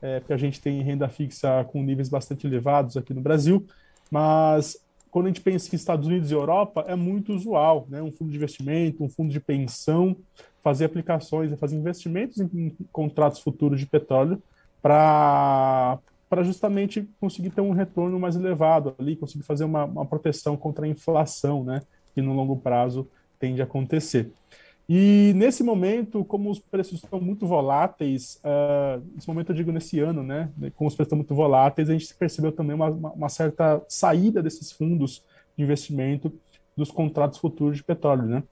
é, 0.00 0.20
porque 0.20 0.32
a 0.32 0.36
gente 0.36 0.60
tem 0.60 0.82
renda 0.82 1.08
fixa 1.08 1.64
com 1.64 1.82
níveis 1.82 2.08
bastante 2.08 2.46
elevados 2.46 2.96
aqui 2.96 3.12
no 3.12 3.20
Brasil, 3.20 3.66
mas 4.10 4.76
quando 5.10 5.26
a 5.26 5.28
gente 5.28 5.40
pensa 5.40 5.68
em 5.72 5.76
Estados 5.76 6.06
Unidos 6.06 6.30
e 6.30 6.34
Europa, 6.34 6.84
é 6.86 6.94
muito 6.94 7.34
usual, 7.34 7.86
né? 7.88 8.02
Um 8.02 8.12
fundo 8.12 8.30
de 8.30 8.36
investimento, 8.36 9.02
um 9.02 9.08
fundo 9.08 9.32
de 9.32 9.40
pensão, 9.40 10.16
fazer 10.62 10.84
aplicações, 10.84 11.58
fazer 11.58 11.76
investimentos 11.76 12.38
em 12.40 12.76
contratos 12.92 13.40
futuros 13.40 13.80
de 13.80 13.86
petróleo 13.86 14.42
para 14.82 15.98
para 16.28 16.42
justamente 16.42 17.08
conseguir 17.20 17.50
ter 17.50 17.60
um 17.60 17.72
retorno 17.72 18.18
mais 18.18 18.36
elevado 18.36 18.94
ali, 18.98 19.16
conseguir 19.16 19.44
fazer 19.44 19.64
uma, 19.64 19.84
uma, 19.84 20.06
proteção 20.06 20.56
contra 20.56 20.84
a 20.84 20.88
inflação, 20.88 21.64
né, 21.64 21.80
que 22.14 22.20
no 22.20 22.34
longo 22.34 22.56
prazo 22.56 23.08
tende 23.38 23.60
a 23.60 23.64
acontecer. 23.64 24.30
E 24.88 25.32
nesse 25.36 25.62
momento, 25.62 26.24
como 26.24 26.50
os 26.50 26.58
preços 26.58 27.02
estão 27.02 27.20
muito 27.20 27.46
voláteis, 27.46 28.40
uh, 28.42 29.02
nesse 29.14 29.28
momento 29.28 29.50
eu 29.50 29.56
digo 29.56 29.70
nesse 29.70 30.00
ano, 30.00 30.22
né, 30.22 30.50
como 30.74 30.88
os 30.88 30.94
preços 30.94 31.08
estão 31.08 31.18
muito 31.18 31.34
voláteis, 31.34 31.90
a 31.90 31.92
gente 31.92 32.14
percebeu 32.14 32.52
também 32.52 32.74
uma, 32.74 32.88
uma 32.88 33.28
certa 33.28 33.82
saída 33.86 34.42
desses 34.42 34.72
fundos 34.72 35.22
de 35.56 35.62
investimento 35.62 36.32
dos 36.76 36.90
contratos 36.90 37.38
futuros 37.38 37.76
de 37.76 37.84
petróleo, 37.84 38.22
né. 38.22 38.42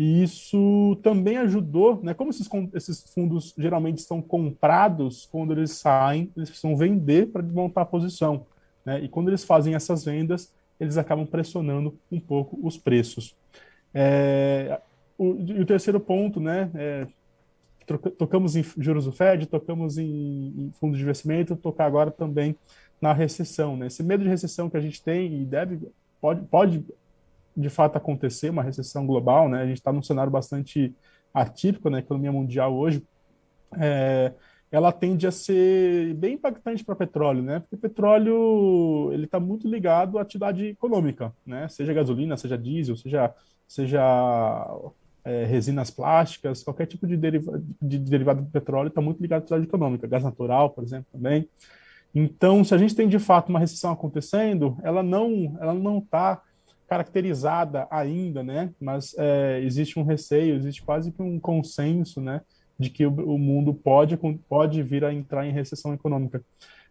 E 0.00 0.22
isso 0.22 0.96
também 1.02 1.36
ajudou, 1.36 2.00
né? 2.02 2.14
Como 2.14 2.30
esses, 2.30 2.48
esses 2.72 3.12
fundos 3.12 3.52
geralmente 3.58 3.98
estão 3.98 4.22
comprados, 4.22 5.28
quando 5.30 5.52
eles 5.52 5.72
saem, 5.72 6.32
eles 6.34 6.48
precisam 6.48 6.74
vender 6.74 7.26
para 7.26 7.42
montar 7.42 7.82
a 7.82 7.84
posição. 7.84 8.46
Né? 8.82 9.00
E 9.00 9.08
quando 9.10 9.28
eles 9.28 9.44
fazem 9.44 9.74
essas 9.74 10.02
vendas, 10.02 10.54
eles 10.80 10.96
acabam 10.96 11.26
pressionando 11.26 11.98
um 12.10 12.18
pouco 12.18 12.58
os 12.66 12.78
preços. 12.78 13.36
É, 13.92 14.80
o, 15.18 15.34
e 15.34 15.60
o 15.60 15.66
terceiro 15.66 16.00
ponto, 16.00 16.40
né? 16.40 16.70
É, 16.74 17.06
tocamos 18.16 18.56
em 18.56 18.64
juros 18.78 19.04
do 19.04 19.12
Fed, 19.12 19.44
tocamos 19.44 19.98
em, 19.98 20.06
em 20.06 20.72
fundos 20.80 20.96
de 20.96 21.04
investimento, 21.04 21.54
tocar 21.56 21.84
agora 21.84 22.10
também 22.10 22.56
na 23.02 23.12
recessão. 23.12 23.76
Né? 23.76 23.88
Esse 23.88 24.02
medo 24.02 24.24
de 24.24 24.30
recessão 24.30 24.70
que 24.70 24.78
a 24.78 24.80
gente 24.80 25.02
tem 25.02 25.42
e 25.42 25.44
deve 25.44 25.78
pode, 26.22 26.40
pode 26.46 26.84
de 27.60 27.70
fato 27.70 27.96
acontecer, 27.96 28.50
uma 28.50 28.62
recessão 28.62 29.06
global, 29.06 29.48
né? 29.48 29.62
A 29.62 29.66
gente 29.66 29.78
está 29.78 29.92
num 29.92 30.02
cenário 30.02 30.30
bastante 30.30 30.94
atípico 31.32 31.90
na 31.90 31.98
economia 31.98 32.32
mundial 32.32 32.74
hoje. 32.74 33.02
É, 33.78 34.32
ela 34.70 34.92
tende 34.92 35.26
a 35.26 35.32
ser 35.32 36.14
bem 36.14 36.34
impactante 36.34 36.84
para 36.84 36.94
petróleo, 36.94 37.42
né? 37.42 37.60
Porque 37.60 37.76
petróleo 37.76 39.10
ele 39.12 39.24
está 39.24 39.40
muito 39.40 39.68
ligado 39.68 40.18
à 40.18 40.22
atividade 40.22 40.66
econômica, 40.66 41.32
né? 41.44 41.68
Seja 41.68 41.92
gasolina, 41.92 42.36
seja 42.36 42.56
diesel, 42.56 42.96
seja 42.96 43.34
seja 43.66 44.02
é, 45.24 45.44
resinas 45.44 45.90
plásticas, 45.90 46.64
qualquer 46.64 46.86
tipo 46.86 47.06
de, 47.06 47.16
deriva 47.16 47.62
de 47.80 47.98
derivado 47.98 48.42
do 48.42 48.50
petróleo 48.50 48.88
está 48.88 49.00
muito 49.00 49.20
ligado 49.20 49.42
à 49.42 49.44
atividade 49.44 49.68
econômica, 49.68 50.08
gás 50.08 50.24
natural, 50.24 50.70
por 50.70 50.82
exemplo, 50.82 51.06
também. 51.12 51.48
Então, 52.12 52.64
se 52.64 52.74
a 52.74 52.78
gente 52.78 52.96
tem 52.96 53.08
de 53.08 53.20
fato 53.20 53.48
uma 53.48 53.60
recessão 53.60 53.92
acontecendo, 53.92 54.76
ela 54.82 55.02
não 55.02 55.56
ela 55.60 55.74
não 55.74 55.98
está 55.98 56.42
caracterizada 56.90 57.86
ainda, 57.88 58.42
né? 58.42 58.72
Mas 58.80 59.14
é, 59.16 59.60
existe 59.62 59.96
um 59.96 60.02
receio, 60.02 60.56
existe 60.56 60.82
quase 60.82 61.12
que 61.12 61.22
um 61.22 61.38
consenso, 61.38 62.20
né? 62.20 62.40
De 62.76 62.90
que 62.90 63.06
o, 63.06 63.10
o, 63.10 63.38
mundo 63.38 63.72
pode, 63.72 64.18
pode 64.48 64.82
vir 64.82 65.04
a 65.04 65.14
entrar 65.14 65.46
em 65.46 65.52
recessão 65.52 65.94
econômica. 65.94 66.42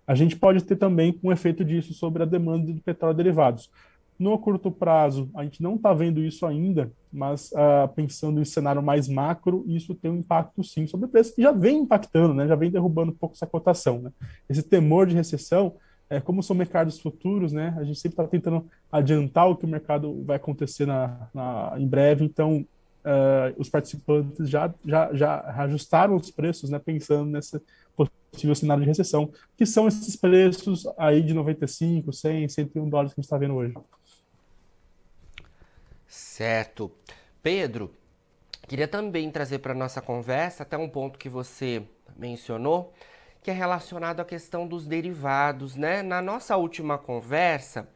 A 0.07 0.15
gente 0.15 0.37
pode 0.37 0.63
ter 0.63 0.77
também 0.77 1.19
um 1.21 1.33
efeito 1.33 1.65
disso 1.65 1.93
sobre 1.93 2.23
a 2.23 2.25
demanda 2.25 2.71
de 2.71 2.79
petróleo 2.79 3.17
derivados. 3.17 3.69
No 4.17 4.37
curto 4.39 4.71
prazo, 4.71 5.29
a 5.35 5.43
gente 5.43 5.61
não 5.61 5.75
está 5.75 5.93
vendo 5.93 6.21
isso 6.21 6.45
ainda, 6.45 6.89
mas 7.11 7.51
uh, 7.51 7.87
pensando 7.93 8.41
em 8.41 8.45
cenário 8.45 8.81
mais 8.81 9.07
macro, 9.09 9.65
isso 9.67 9.93
tem 9.93 10.11
um 10.11 10.17
impacto 10.17 10.63
sim 10.63 10.87
sobre 10.87 11.07
o 11.07 11.09
preço, 11.09 11.35
que 11.35 11.41
já 11.41 11.51
vem 11.51 11.79
impactando, 11.79 12.33
né? 12.33 12.47
já 12.47 12.55
vem 12.55 12.71
derrubando 12.71 13.11
um 13.11 13.15
pouco 13.15 13.35
essa 13.35 13.47
cotação. 13.47 13.99
Né? 13.99 14.11
Esse 14.49 14.63
temor 14.63 15.07
de 15.07 15.15
recessão 15.15 15.75
é, 16.09 16.19
como 16.19 16.41
são 16.41 16.55
mercados 16.55 16.99
futuros, 16.99 17.53
né? 17.53 17.75
A 17.77 17.83
gente 17.83 17.99
sempre 17.99 18.13
está 18.13 18.27
tentando 18.27 18.67
adiantar 18.91 19.47
o 19.47 19.55
que 19.55 19.65
o 19.65 19.67
mercado 19.67 20.23
vai 20.23 20.37
acontecer 20.37 20.85
na, 20.85 21.29
na 21.33 21.75
em 21.77 21.87
breve, 21.87 22.25
então 22.25 22.65
uh, 23.05 23.53
os 23.57 23.69
participantes 23.69 24.49
já, 24.49 24.73
já, 24.83 25.13
já 25.13 25.41
ajustaram 25.63 26.15
os 26.15 26.31
preços, 26.31 26.69
né? 26.69 26.79
Pensando 26.79 27.29
nesse 27.29 27.61
possível 27.95 28.55
cenário 28.55 28.83
de 28.83 28.87
recessão, 28.87 29.31
que 29.55 29.65
são 29.65 29.87
esses 29.87 30.15
preços 30.15 30.87
aí 30.97 31.21
de 31.21 31.33
95, 31.33 32.11
100, 32.11 32.49
101 32.49 32.89
dólares 32.89 33.13
que 33.13 33.19
a 33.19 33.21
gente 33.21 33.25
está 33.25 33.37
vendo 33.37 33.55
hoje. 33.55 33.73
Certo. 36.07 36.91
Pedro, 37.43 37.91
queria 38.67 38.87
também 38.87 39.29
trazer 39.29 39.59
para 39.59 39.73
nossa 39.75 40.01
conversa 40.01 40.63
até 40.63 40.77
um 40.77 40.89
ponto 40.89 41.19
que 41.19 41.29
você 41.29 41.83
mencionou, 42.17 42.93
que 43.41 43.51
é 43.51 43.53
relacionado 43.53 44.19
à 44.19 44.25
questão 44.25 44.67
dos 44.67 44.85
derivados, 44.85 45.75
né? 45.75 46.01
Na 46.01 46.21
nossa 46.21 46.57
última 46.57 46.97
conversa, 46.97 47.87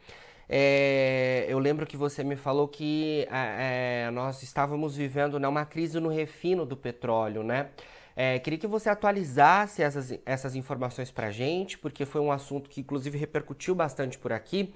é, 0.48 1.46
eu 1.50 1.60
lembro 1.60 1.86
que 1.86 1.98
você 1.98 2.24
me 2.24 2.36
falou 2.36 2.68
que 2.68 3.28
é, 3.32 4.10
nós 4.12 4.44
estávamos 4.44 4.96
vivendo 4.96 5.40
né, 5.40 5.48
uma 5.48 5.66
crise 5.66 6.00
no 6.00 6.10
refino 6.10 6.66
do 6.66 6.78
petróleo, 6.78 7.44
né? 7.44 7.70
É, 8.16 8.38
queria 8.40 8.60
que 8.60 8.68
você 8.68 8.90
atualizasse 8.90 9.82
essas, 9.82 10.14
essas 10.26 10.56
informações 10.56 11.10
para 11.10 11.32
gente, 11.32 11.78
porque 11.80 12.06
foi 12.06 12.22
um 12.22 12.32
assunto 12.32 12.70
que 12.70 12.82
inclusive 12.82 13.18
repercutiu 13.18 13.74
bastante 13.74 14.18
por 14.20 14.32
aqui. 14.32 14.74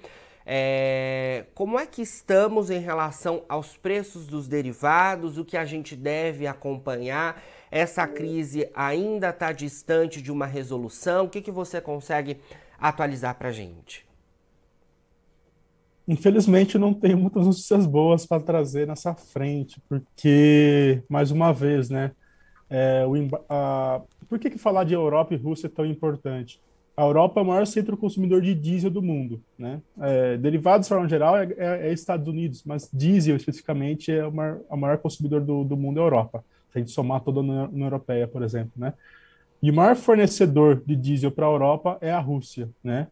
É, 0.50 1.44
como 1.54 1.78
é 1.78 1.84
que 1.84 2.00
estamos 2.00 2.70
em 2.70 2.78
relação 2.78 3.42
aos 3.46 3.76
preços 3.76 4.26
dos 4.26 4.48
derivados, 4.48 5.36
o 5.36 5.44
que 5.44 5.58
a 5.58 5.64
gente 5.66 5.94
deve 5.94 6.46
acompanhar? 6.46 7.42
Essa 7.70 8.06
crise 8.06 8.66
ainda 8.74 9.28
está 9.28 9.52
distante 9.52 10.22
de 10.22 10.32
uma 10.32 10.46
resolução? 10.46 11.26
O 11.26 11.28
que, 11.28 11.42
que 11.42 11.50
você 11.50 11.82
consegue 11.82 12.38
atualizar 12.78 13.34
para 13.34 13.50
a 13.50 13.52
gente? 13.52 14.06
Infelizmente, 16.08 16.78
não 16.78 16.94
tenho 16.94 17.18
muitas 17.18 17.44
notícias 17.44 17.84
boas 17.84 18.24
para 18.24 18.42
trazer 18.42 18.86
nessa 18.86 19.14
frente, 19.14 19.78
porque, 19.86 21.02
mais 21.10 21.30
uma 21.30 21.52
vez, 21.52 21.90
né? 21.90 22.12
É, 22.70 23.04
o, 23.06 23.12
a, 23.50 24.00
por 24.26 24.38
que, 24.38 24.48
que 24.48 24.56
falar 24.56 24.84
de 24.84 24.94
Europa 24.94 25.34
e 25.34 25.36
Rússia 25.36 25.66
é 25.66 25.70
tão 25.70 25.84
importante? 25.84 26.58
A 26.98 27.02
Europa 27.02 27.38
é 27.38 27.42
o 27.44 27.46
maior 27.46 27.64
centro 27.64 27.96
consumidor 27.96 28.42
de 28.42 28.54
diesel 28.54 28.90
do 28.90 29.00
mundo, 29.00 29.40
né? 29.56 29.80
É, 30.00 30.36
derivados, 30.36 30.86
de 30.86 30.88
forma 30.88 31.08
geral, 31.08 31.36
é, 31.36 31.44
é, 31.56 31.88
é, 31.88 31.92
Estados 31.92 32.26
Unidos, 32.26 32.64
mas 32.64 32.90
diesel, 32.92 33.36
especificamente, 33.36 34.10
é 34.10 34.26
o 34.26 34.32
maior, 34.32 34.60
o 34.68 34.76
maior 34.76 34.98
consumidor 34.98 35.40
do, 35.40 35.62
do 35.62 35.76
mundo 35.76 36.00
é 36.00 36.02
a 36.02 36.06
Europa 36.06 36.44
se 36.72 36.78
a 36.78 36.80
gente 36.80 36.90
somar 36.90 37.20
toda 37.20 37.40
a 37.40 37.42
União 37.42 37.86
Europeia, 37.86 38.26
por 38.26 38.42
exemplo, 38.42 38.72
né? 38.76 38.94
E 39.62 39.70
o 39.70 39.74
maior 39.74 39.96
fornecedor 39.96 40.82
de 40.84 40.94
diesel 40.94 41.30
para 41.30 41.46
a 41.46 41.50
Europa 41.50 41.98
é 42.00 42.10
a 42.10 42.20
Rússia, 42.20 42.68
né? 42.82 43.08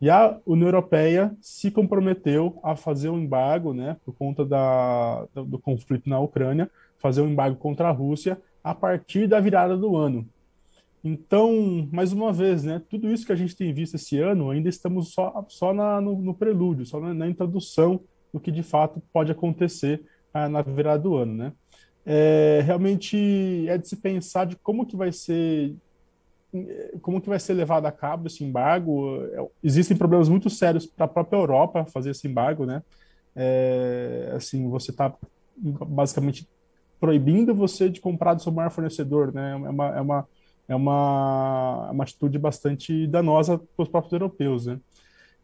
E 0.00 0.08
a 0.08 0.36
União 0.46 0.68
Europeia 0.68 1.34
se 1.40 1.70
comprometeu 1.70 2.58
a 2.62 2.76
fazer 2.76 3.08
um 3.08 3.18
embargo, 3.18 3.72
né, 3.72 3.96
por 4.04 4.14
conta 4.14 4.44
da, 4.44 5.26
do, 5.34 5.44
do 5.44 5.58
conflito 5.58 6.08
na 6.08 6.20
Ucrânia, 6.20 6.70
fazer 6.98 7.20
um 7.20 7.28
embargo 7.28 7.56
contra 7.56 7.88
a 7.88 7.92
Rússia 7.92 8.36
a 8.62 8.74
partir 8.74 9.26
da 9.26 9.40
virada 9.40 9.76
do 9.76 9.96
ano. 9.96 10.28
Então, 11.10 11.88
mais 11.90 12.12
uma 12.12 12.32
vez, 12.32 12.64
né, 12.64 12.82
tudo 12.90 13.10
isso 13.10 13.24
que 13.24 13.32
a 13.32 13.36
gente 13.36 13.56
tem 13.56 13.72
visto 13.72 13.94
esse 13.94 14.18
ano, 14.18 14.50
ainda 14.50 14.68
estamos 14.68 15.14
só, 15.14 15.44
só 15.48 15.72
na, 15.72 16.02
no, 16.02 16.20
no 16.20 16.34
prelúdio, 16.34 16.84
só 16.84 17.00
na, 17.00 17.14
na 17.14 17.26
introdução 17.26 18.00
do 18.32 18.38
que 18.38 18.50
de 18.50 18.62
fato 18.62 19.02
pode 19.10 19.32
acontecer 19.32 20.02
ah, 20.34 20.50
na 20.50 20.60
virada 20.60 21.02
do 21.02 21.16
ano, 21.16 21.34
né? 21.34 21.52
É, 22.04 22.62
realmente 22.64 23.66
é 23.68 23.78
de 23.78 23.88
se 23.88 23.96
pensar 23.96 24.44
de 24.46 24.56
como 24.56 24.86
que 24.86 24.96
vai 24.96 25.12
ser 25.12 25.74
como 27.02 27.20
que 27.20 27.28
vai 27.28 27.38
ser 27.38 27.52
levado 27.52 27.84
a 27.84 27.92
cabo 27.92 28.26
esse 28.26 28.42
embargo. 28.42 29.22
É, 29.32 29.46
existem 29.62 29.96
problemas 29.96 30.28
muito 30.28 30.48
sérios 30.48 30.86
para 30.86 31.04
a 31.04 31.08
própria 31.08 31.38
Europa 31.38 31.84
fazer 31.86 32.10
esse 32.10 32.26
embargo, 32.26 32.66
né? 32.66 32.82
É, 33.34 34.32
assim, 34.34 34.68
você 34.68 34.90
está 34.90 35.14
basicamente 35.56 36.48
proibindo 37.00 37.54
você 37.54 37.88
de 37.88 38.00
comprar 38.00 38.34
do 38.34 38.42
seu 38.42 38.52
maior 38.52 38.70
fornecedor, 38.70 39.32
né? 39.32 39.52
É 39.52 39.54
uma, 39.54 39.96
é 39.96 40.00
uma, 40.00 40.28
é 40.68 40.76
uma, 40.76 41.86
é 41.88 41.92
uma 41.92 42.04
atitude 42.04 42.38
bastante 42.38 43.06
danosa 43.06 43.58
para 43.58 43.82
os 43.82 43.88
próprios 43.88 44.12
europeus, 44.12 44.66
né? 44.66 44.78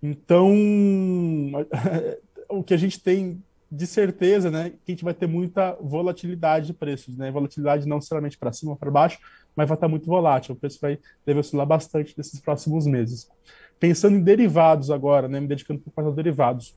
Então, 0.03 0.53
o 2.49 2.63
que 2.63 2.75
a 2.75 2.77
gente 2.77 3.01
tem 3.01 3.43
de 3.71 3.87
certeza, 3.89 4.51
né, 4.51 4.71
que 4.85 4.93
a 4.93 4.95
gente 4.95 5.03
vai 5.03 5.15
ter 5.15 5.27
muita 5.27 5.73
volatilidade 5.81 6.67
de 6.67 6.75
preços, 6.75 7.17
né? 7.17 7.31
Volatilidade 7.31 7.89
não 7.89 7.97
necessariamente 7.97 8.39
para 8.39 8.53
cima 8.53 8.73
ou 8.73 8.77
para 8.77 8.91
baixo, 8.91 9.19
mas 9.57 9.67
vai 9.69 9.77
estar 9.77 9.89
muito 9.89 10.07
volátil. 10.07 10.55
O 10.55 10.59
preço 10.59 10.79
vai 10.81 10.99
deve 11.27 11.41
oscilar 11.41 11.67
bastante 11.67 12.15
nesses 12.17 12.41
próximos 12.41 12.87
meses. 12.87 13.29
Pensando 13.81 14.17
em 14.17 14.23
derivados 14.23 14.91
agora, 14.91 15.27
né, 15.27 15.41
me 15.41 15.49
dedicando 15.49 15.81
um 15.81 15.91
pouco 15.91 16.13
derivados. 16.13 16.77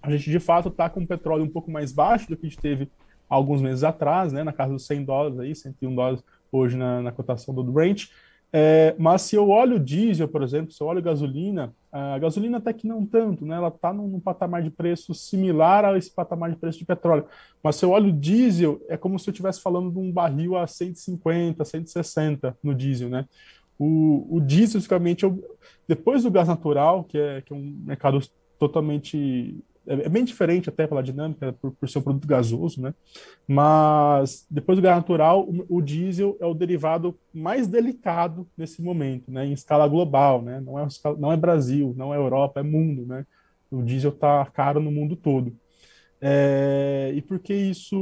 A 0.00 0.10
gente 0.10 0.30
de 0.30 0.40
fato 0.40 0.68
está 0.68 0.88
com 0.88 1.00
o 1.00 1.06
petróleo 1.06 1.44
um 1.44 1.50
pouco 1.50 1.70
mais 1.70 1.92
baixo 1.92 2.28
do 2.28 2.36
que 2.36 2.46
a 2.46 2.48
gente 2.48 2.60
teve 2.60 2.88
alguns 3.28 3.60
meses 3.60 3.84
atrás, 3.84 4.32
né, 4.32 4.42
na 4.42 4.52
casa 4.52 4.72
dos 4.72 4.86
100 4.86 5.04
dólares 5.04 5.38
aí, 5.38 5.54
101 5.54 5.94
dólares 5.94 6.24
hoje 6.52 6.76
na, 6.76 7.00
na 7.00 7.10
cotação 7.10 7.54
do 7.54 7.64
Brent. 7.64 8.08
É, 8.54 8.94
mas 8.98 9.22
se 9.22 9.34
eu 9.34 9.48
olho 9.48 9.80
diesel, 9.80 10.28
por 10.28 10.42
exemplo, 10.42 10.72
se 10.72 10.82
eu 10.82 10.86
olho 10.86 11.00
gasolina, 11.00 11.74
a 11.90 12.18
gasolina 12.18 12.58
até 12.58 12.70
que 12.70 12.86
não 12.86 13.06
tanto, 13.06 13.46
né? 13.46 13.56
Ela 13.56 13.68
está 13.68 13.94
num, 13.94 14.06
num, 14.06 14.20
patamar 14.20 14.62
de 14.62 14.70
preço 14.70 15.14
similar 15.14 15.86
a 15.86 15.96
esse 15.96 16.10
patamar 16.14 16.50
de 16.50 16.56
preço 16.56 16.78
de 16.78 16.84
petróleo. 16.84 17.24
Mas 17.62 17.76
se 17.76 17.84
eu 17.86 17.90
olho 17.90 18.12
diesel, 18.12 18.84
é 18.88 18.96
como 18.96 19.18
se 19.18 19.28
eu 19.28 19.32
estivesse 19.32 19.60
falando 19.62 19.90
de 19.90 19.98
um 19.98 20.12
barril 20.12 20.54
a 20.54 20.66
150, 20.66 21.64
160 21.64 22.58
no 22.62 22.74
diesel, 22.74 23.08
né? 23.08 23.24
O, 23.78 24.36
o 24.36 24.38
diesel, 24.38 24.78
especificamente, 24.78 25.24
depois 25.88 26.22
do 26.22 26.30
gás 26.30 26.46
natural, 26.46 27.04
que 27.04 27.16
é, 27.16 27.40
que 27.40 27.54
é 27.54 27.56
um 27.56 27.82
mercado 27.86 28.20
totalmente 28.58 29.64
é, 29.86 30.06
é 30.06 30.08
bem 30.08 30.24
diferente 30.24 30.68
até 30.68 30.86
pela 30.86 31.02
dinâmica, 31.02 31.52
por, 31.54 31.72
por 31.72 31.88
ser 31.88 31.98
um 31.98 32.02
produto 32.02 32.26
gasoso, 32.26 32.80
né? 32.80 32.94
Mas 33.46 34.46
depois 34.50 34.78
do 34.78 34.82
gás 34.82 34.96
natural, 34.96 35.42
o, 35.48 35.76
o, 35.76 35.82
diesel 35.82 36.36
é 36.40 36.46
o 36.46 36.54
derivado 36.54 37.18
mais 37.32 37.66
delicado 37.66 38.46
nesse 38.56 38.82
momento, 38.82 39.30
né? 39.30 39.46
Em 39.46 39.52
escala 39.52 39.86
global, 39.88 40.42
né? 40.42 40.60
Não 40.60 40.78
é, 40.78 40.86
não 41.18 41.32
é 41.32 41.36
Brasil, 41.36 41.94
não 41.96 42.14
é 42.14 42.16
Europa, 42.16 42.60
é 42.60 42.62
mundo, 42.62 43.06
né? 43.06 43.26
O 43.70 43.82
diesel 43.82 44.10
está 44.10 44.44
caro 44.46 44.80
no 44.80 44.90
mundo 44.90 45.16
todo. 45.16 45.56
É, 46.24 47.12
e 47.16 47.20
por 47.20 47.40
que 47.40 47.52
isso 47.52 47.96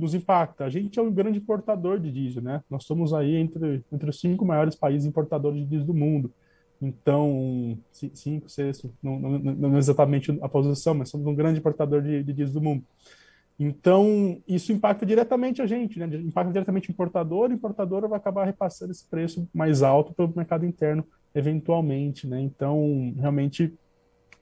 nos 0.00 0.14
impacta? 0.14 0.64
A 0.64 0.70
gente 0.70 0.98
é 0.98 1.02
um 1.02 1.12
grande 1.12 1.38
importador 1.38 2.00
de 2.00 2.10
diesel, 2.10 2.42
né? 2.42 2.62
Nós 2.70 2.84
somos 2.84 3.12
aí 3.12 3.36
entre, 3.36 3.84
entre 3.92 4.08
os 4.08 4.18
cinco 4.18 4.46
maiores 4.46 4.74
países 4.74 5.06
importadores 5.06 5.60
de 5.60 5.66
diesel 5.66 5.86
do 5.86 5.94
mundo. 5.94 6.32
Então, 6.80 7.78
cinco, 7.92 8.48
sexto, 8.48 8.90
não, 9.02 9.20
não, 9.20 9.38
não, 9.38 9.78
exatamente 9.78 10.36
a 10.40 10.48
posição, 10.48 10.94
mas 10.94 11.10
somos 11.10 11.26
um 11.26 11.34
grande 11.34 11.58
importador 11.58 12.00
de, 12.00 12.22
de 12.22 12.32
diesel 12.32 12.54
do 12.54 12.62
mundo. 12.62 12.84
Então, 13.58 14.40
isso 14.48 14.72
impacta 14.72 15.04
diretamente 15.04 15.60
a 15.60 15.66
gente, 15.66 15.98
né? 15.98 16.06
Impacta 16.16 16.50
diretamente 16.50 16.88
o 16.88 16.92
importador, 16.92 17.50
o 17.50 17.52
importador 17.52 18.08
vai 18.08 18.18
acabar 18.18 18.46
repassando 18.46 18.92
esse 18.92 19.04
preço 19.06 19.46
mais 19.52 19.82
alto 19.82 20.14
para 20.14 20.24
o 20.24 20.32
mercado 20.34 20.64
interno, 20.64 21.04
eventualmente, 21.34 22.26
né? 22.26 22.40
Então, 22.40 23.12
realmente, 23.18 23.74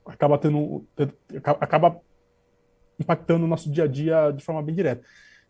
acaba 0.06 0.38
tendo, 0.38 0.86
acaba 1.60 2.00
impactando 3.00 3.44
o 3.44 3.48
nosso 3.48 3.68
dia 3.68 3.84
a 3.84 3.88
dia 3.88 4.30
de 4.30 4.44
forma 4.44 4.62
bem 4.62 4.76
direta. 4.76 5.04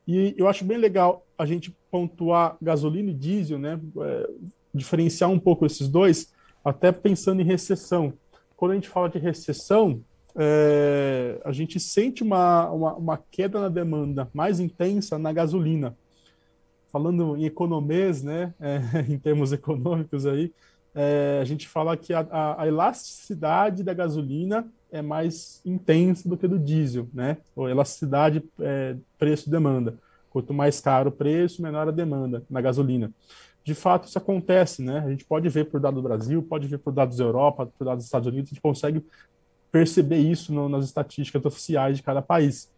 E 0.07 0.35
eu 0.39 0.49
acho 0.49 0.65
bem 0.65 0.79
legal 0.79 1.27
a 1.37 1.45
gente 1.45 1.77
pontuar 1.91 2.57
gasolina 2.63 3.11
e 3.11 3.15
diesel, 3.15 3.59
né? 3.59 3.79
É, 4.01 4.31
diferenciar 4.73 5.31
um 5.31 5.39
pouco 5.39 5.67
esses 5.67 5.89
dois, 5.89 6.33
até 6.65 6.93
pensando 6.93 7.41
em 7.41 7.45
recessão. 7.45 8.13
Quando 8.57 8.73
a 8.73 8.75
gente 8.75 8.89
fala 8.89 9.09
de 9.09 9.19
recessão, 9.19 10.03
é, 10.37 11.41
a 11.45 11.53
gente 11.53 11.81
sente 11.81 12.23
uma, 12.23 12.71
uma, 12.71 12.95
uma, 12.95 13.25
queda 13.31 13.61
na 13.61 13.69
demanda 13.69 14.29
mais 14.33 14.61
intensa 14.61 15.19
na 15.19 15.33
gasolina. 15.33 15.97
Falando 16.93 17.37
em 17.37 17.45
economês, 17.45 18.23
né, 18.23 18.55
é, 18.61 18.81
em 19.09 19.19
termos 19.19 19.53
econômicos 19.53 20.27
aí, 20.27 20.53
é, 20.95 21.39
a 21.41 21.45
gente 21.45 21.69
fala 21.69 21.97
que 21.97 22.13
a, 22.13 22.27
a, 22.31 22.63
a, 22.63 22.69
elasticidade 22.69 23.83
da 23.83 23.95
gasolina 23.95 24.67
é 24.91 25.03
mais 25.03 25.61
intensa 25.65 26.29
do 26.29 26.37
que 26.37 26.49
do 26.49 26.59
diesel, 26.59 27.09
né? 27.13 27.37
Ou 27.55 27.69
elasticidade 27.69 28.43
é, 28.59 28.97
preço-demanda. 29.19 29.99
Quanto 30.31 30.55
mais 30.55 30.81
caro 30.81 31.11
o 31.11 31.13
preço, 31.13 31.63
menor 31.63 31.89
a 31.89 31.93
demanda 31.93 32.43
na 32.49 32.61
gasolina 32.61 33.13
de 33.69 33.75
fato 33.75 34.09
isso 34.09 34.17
acontece, 34.17 34.81
né? 34.83 35.01
A 35.05 35.11
gente 35.11 35.27
pode 35.27 35.47
ver 35.51 35.67
por 35.67 35.79
dados 35.79 36.03
do 36.03 36.09
Brasil, 36.09 36.43
pode 36.43 36.67
ver 36.67 36.79
por 36.79 36.91
dados 36.91 37.19
da 37.19 37.25
Europa, 37.25 37.71
por 37.79 37.85
dados 37.85 37.99
dos 37.99 38.07
Estados 38.07 38.27
Unidos, 38.27 38.49
a 38.49 38.51
gente 38.55 38.63
consegue 38.63 39.05
perceber 39.71 40.17
isso 40.17 40.55
no, 40.55 40.71
nas 40.71 40.87
estatísticas 40.87 41.45
oficiais 41.45 41.99
de 41.99 42.03
cada 42.03 42.23
país. 42.23 42.73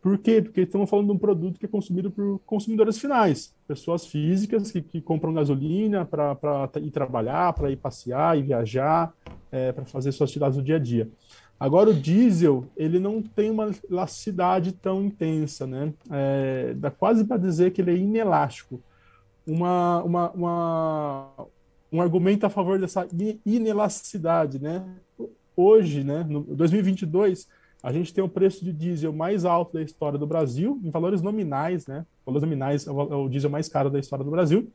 Por 0.00 0.16
quê? 0.18 0.40
Porque 0.40 0.60
estamos 0.60 0.88
falando 0.88 1.06
de 1.06 1.12
um 1.12 1.18
produto 1.18 1.58
que 1.58 1.66
é 1.66 1.68
consumido 1.68 2.12
por 2.12 2.38
consumidores 2.46 2.96
finais, 2.96 3.52
pessoas 3.66 4.06
físicas 4.06 4.70
que, 4.70 4.80
que 4.80 5.00
compram 5.00 5.34
gasolina 5.34 6.04
para 6.04 6.70
ir 6.76 6.92
trabalhar, 6.92 7.52
para 7.52 7.72
ir 7.72 7.76
passear 7.76 8.38
e 8.38 8.42
viajar, 8.42 9.12
é, 9.50 9.72
para 9.72 9.84
fazer 9.84 10.12
suas 10.12 10.30
atividades 10.30 10.56
do 10.56 10.62
dia 10.62 10.76
a 10.76 10.78
dia. 10.78 11.08
Agora, 11.58 11.90
o 11.90 11.94
diesel, 11.94 12.66
ele 12.76 13.00
não 13.00 13.20
tem 13.20 13.50
uma 13.50 13.68
elasticidade 13.90 14.70
tão 14.70 15.02
intensa, 15.02 15.66
né? 15.66 15.92
É, 16.08 16.72
dá 16.74 16.90
quase 16.90 17.24
para 17.24 17.36
dizer 17.36 17.72
que 17.72 17.82
ele 17.82 17.90
é 17.90 17.96
inelástico 17.96 18.80
uma, 19.46 20.02
uma, 20.02 20.30
uma, 20.30 21.46
um 21.92 22.00
argumento 22.00 22.46
a 22.46 22.50
favor 22.50 22.78
dessa 22.78 23.06
inelasticidade, 23.44 24.60
né? 24.60 24.84
Hoje, 25.56 26.04
né, 26.04 26.24
no 26.28 26.42
2022, 26.42 27.48
a 27.82 27.92
gente 27.92 28.12
tem 28.12 28.22
o 28.22 28.28
preço 28.28 28.64
de 28.64 28.72
diesel 28.72 29.12
mais 29.12 29.44
alto 29.44 29.74
da 29.74 29.82
história 29.82 30.18
do 30.18 30.26
Brasil, 30.26 30.80
em 30.84 30.90
valores 30.90 31.22
nominais, 31.22 31.86
né? 31.86 32.06
Valores 32.24 32.42
nominais 32.42 32.86
é 32.86 32.90
o 32.90 33.28
diesel 33.28 33.50
mais 33.50 33.68
caro 33.68 33.90
da 33.90 33.98
história 33.98 34.24
do 34.24 34.30
Brasil. 34.30 34.70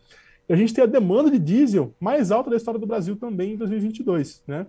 E 0.47 0.54
a 0.54 0.56
gente 0.56 0.73
tem 0.73 0.84
a 0.84 0.88
demanda 0.88 1.32
de 1.32 1.39
diesel 1.39 1.93
mais 1.99 2.32
alta 2.32 2.49
da 2.49 2.56
história 2.56 2.80
do 2.80 2.86
Brasil 2.86 3.15
também 3.15 3.54
em 3.54 3.58
2022, 3.58 4.43
né? 4.47 4.65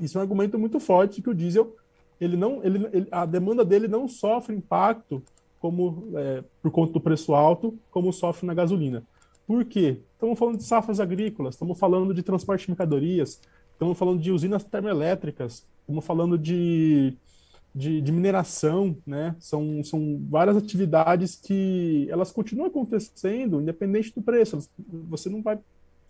Isso 0.00 0.16
é 0.16 0.20
um 0.20 0.22
argumento 0.22 0.58
muito 0.58 0.78
forte 0.78 1.22
que 1.22 1.30
o 1.30 1.34
diesel, 1.34 1.74
ele 2.20 2.36
não, 2.36 2.62
ele, 2.62 2.88
ele 2.92 3.08
a 3.10 3.24
demanda 3.24 3.64
dele 3.64 3.88
não 3.88 4.06
sofre 4.06 4.54
impacto 4.54 5.22
como 5.60 6.10
é, 6.14 6.44
por 6.62 6.70
conta 6.70 6.92
do 6.92 7.00
preço 7.00 7.34
alto, 7.34 7.78
como 7.90 8.12
sofre 8.12 8.46
na 8.46 8.54
gasolina. 8.54 9.02
Por 9.46 9.64
quê? 9.64 10.00
Estamos 10.12 10.38
falando 10.38 10.56
de 10.58 10.64
safras 10.64 11.00
agrícolas, 11.00 11.54
estamos 11.54 11.78
falando 11.78 12.12
de 12.12 12.22
transporte 12.22 12.62
de 12.62 12.70
mercadorias, 12.70 13.40
estamos 13.72 13.96
falando 13.96 14.20
de 14.20 14.32
usinas 14.32 14.64
termoelétricas, 14.64 15.64
estamos 15.80 16.04
falando 16.04 16.36
de, 16.36 17.16
de, 17.74 18.00
de, 18.00 18.12
mineração, 18.12 18.96
né? 19.06 19.36
São, 19.38 19.84
são 19.84 20.20
várias 20.28 20.56
atividades 20.56 21.36
que 21.36 22.08
elas 22.10 22.32
continuam 22.32 22.68
acontecendo, 22.68 23.60
independente 23.60 24.12
do 24.14 24.22
preço. 24.22 24.68
Você 25.08 25.28
não 25.28 25.42
vai 25.42 25.58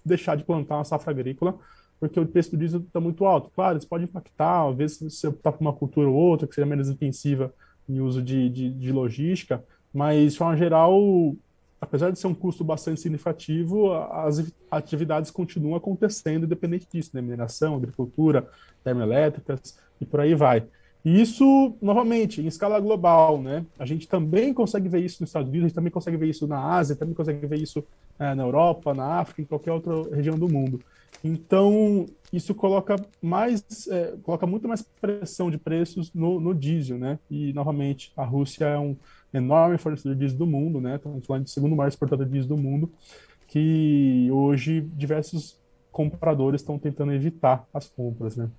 deixar 0.04 0.36
de 0.36 0.44
plantar 0.44 0.76
uma 0.76 0.84
safra 0.84 1.10
agrícola 1.10 1.58
porque 1.98 2.20
o 2.20 2.26
preço 2.26 2.50
do 2.50 2.56
diesel 2.56 2.80
está 2.80 3.00
muito 3.00 3.24
alto. 3.24 3.50
Claro, 3.54 3.78
isso 3.78 3.88
pode 3.88 4.04
impactar, 4.04 4.68
às 4.68 4.76
vezes 4.76 4.98
você 4.98 5.28
optar 5.28 5.52
por 5.52 5.60
uma 5.60 5.72
cultura 5.72 6.08
ou 6.08 6.14
outra 6.14 6.46
que 6.46 6.54
seja 6.54 6.66
menos 6.66 6.88
intensiva 6.88 7.52
em 7.88 8.00
uso 8.00 8.22
de, 8.22 8.48
de, 8.48 8.70
de 8.70 8.92
logística, 8.92 9.64
mas, 9.92 10.32
de 10.32 10.38
forma 10.38 10.56
geral, 10.56 11.34
apesar 11.80 12.10
de 12.10 12.18
ser 12.18 12.26
um 12.26 12.34
custo 12.34 12.64
bastante 12.64 13.00
significativo, 13.00 13.92
as 13.92 14.52
atividades 14.70 15.30
continuam 15.30 15.76
acontecendo 15.76 16.44
independente 16.44 16.86
disso, 16.92 17.10
né? 17.14 17.20
mineração, 17.20 17.76
agricultura, 17.76 18.48
termoelétricas 18.82 19.78
e 20.00 20.04
por 20.04 20.20
aí 20.20 20.34
vai. 20.34 20.66
E 21.06 21.20
isso, 21.22 21.72
novamente, 21.80 22.42
em 22.42 22.48
escala 22.48 22.80
global, 22.80 23.40
né? 23.40 23.64
A 23.78 23.86
gente 23.86 24.08
também 24.08 24.52
consegue 24.52 24.88
ver 24.88 25.04
isso 25.04 25.22
nos 25.22 25.30
Estados 25.30 25.48
Unidos, 25.48 25.66
a 25.66 25.68
gente 25.68 25.76
também 25.76 25.92
consegue 25.92 26.16
ver 26.16 26.28
isso 26.28 26.48
na 26.48 26.58
Ásia, 26.58 26.96
também 26.96 27.14
consegue 27.14 27.46
ver 27.46 27.60
isso 27.60 27.84
é, 28.18 28.34
na 28.34 28.42
Europa, 28.42 28.92
na 28.92 29.20
África, 29.20 29.40
em 29.40 29.44
qualquer 29.44 29.70
outra 29.70 29.92
região 30.12 30.36
do 30.36 30.48
mundo. 30.48 30.80
Então, 31.22 32.06
isso 32.32 32.52
coloca 32.56 32.96
mais, 33.22 33.86
é, 33.86 34.16
coloca 34.24 34.48
muito 34.48 34.66
mais 34.66 34.82
pressão 35.00 35.48
de 35.48 35.58
preços 35.58 36.12
no, 36.12 36.40
no, 36.40 36.52
diesel, 36.52 36.98
né? 36.98 37.20
E, 37.30 37.52
novamente, 37.52 38.12
a 38.16 38.24
Rússia 38.24 38.64
é 38.64 38.76
um 38.76 38.96
enorme 39.32 39.78
fornecedor 39.78 40.16
de 40.16 40.18
diesel 40.18 40.38
do 40.38 40.46
mundo, 40.46 40.80
né? 40.80 40.96
Estamos 40.96 41.24
falando 41.24 41.44
de 41.44 41.50
segundo 41.52 41.76
maior 41.76 41.86
exportador 41.86 42.26
de 42.26 42.32
diesel 42.32 42.56
do 42.56 42.60
mundo, 42.60 42.90
que 43.46 44.28
hoje 44.32 44.80
diversos 44.96 45.56
compradores 45.92 46.62
estão 46.62 46.80
tentando 46.80 47.12
evitar 47.12 47.64
as 47.72 47.88
compras, 47.88 48.36
né? 48.36 48.50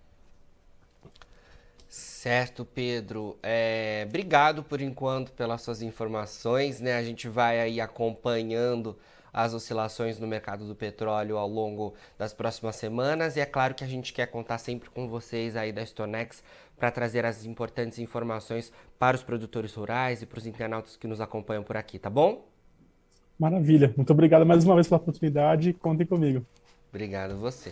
Certo, 1.87 2.65
Pedro. 2.65 3.37
É, 3.41 4.05
obrigado 4.07 4.63
por 4.63 4.81
enquanto 4.81 5.31
pelas 5.31 5.61
suas 5.61 5.81
informações, 5.81 6.81
né? 6.81 6.97
A 6.97 7.03
gente 7.03 7.29
vai 7.29 7.59
aí 7.59 7.79
acompanhando 7.79 8.97
as 9.31 9.53
oscilações 9.53 10.19
no 10.19 10.27
mercado 10.27 10.65
do 10.65 10.75
petróleo 10.75 11.37
ao 11.37 11.47
longo 11.47 11.93
das 12.17 12.33
próximas 12.33 12.75
semanas. 12.75 13.35
E 13.35 13.39
é 13.39 13.45
claro 13.45 13.73
que 13.75 13.83
a 13.83 13.87
gente 13.87 14.11
quer 14.11 14.25
contar 14.27 14.57
sempre 14.57 14.89
com 14.89 15.07
vocês 15.07 15.55
aí 15.55 15.71
da 15.71 15.85
Stonex 15.85 16.43
para 16.77 16.91
trazer 16.91 17.25
as 17.25 17.45
importantes 17.45 17.99
informações 17.99 18.71
para 18.99 19.15
os 19.15 19.23
produtores 19.23 19.73
rurais 19.73 20.21
e 20.21 20.25
para 20.25 20.39
os 20.39 20.47
internautas 20.47 20.95
que 20.95 21.07
nos 21.07 21.21
acompanham 21.21 21.63
por 21.63 21.77
aqui, 21.77 21.97
tá 21.99 22.09
bom? 22.09 22.45
Maravilha. 23.39 23.93
Muito 23.95 24.11
obrigado 24.11 24.45
mais 24.45 24.65
uma 24.65 24.75
vez 24.75 24.87
pela 24.87 24.99
oportunidade. 24.99 25.73
Contem 25.73 26.05
comigo. 26.05 26.45
Obrigado 26.89 27.37
você. 27.37 27.71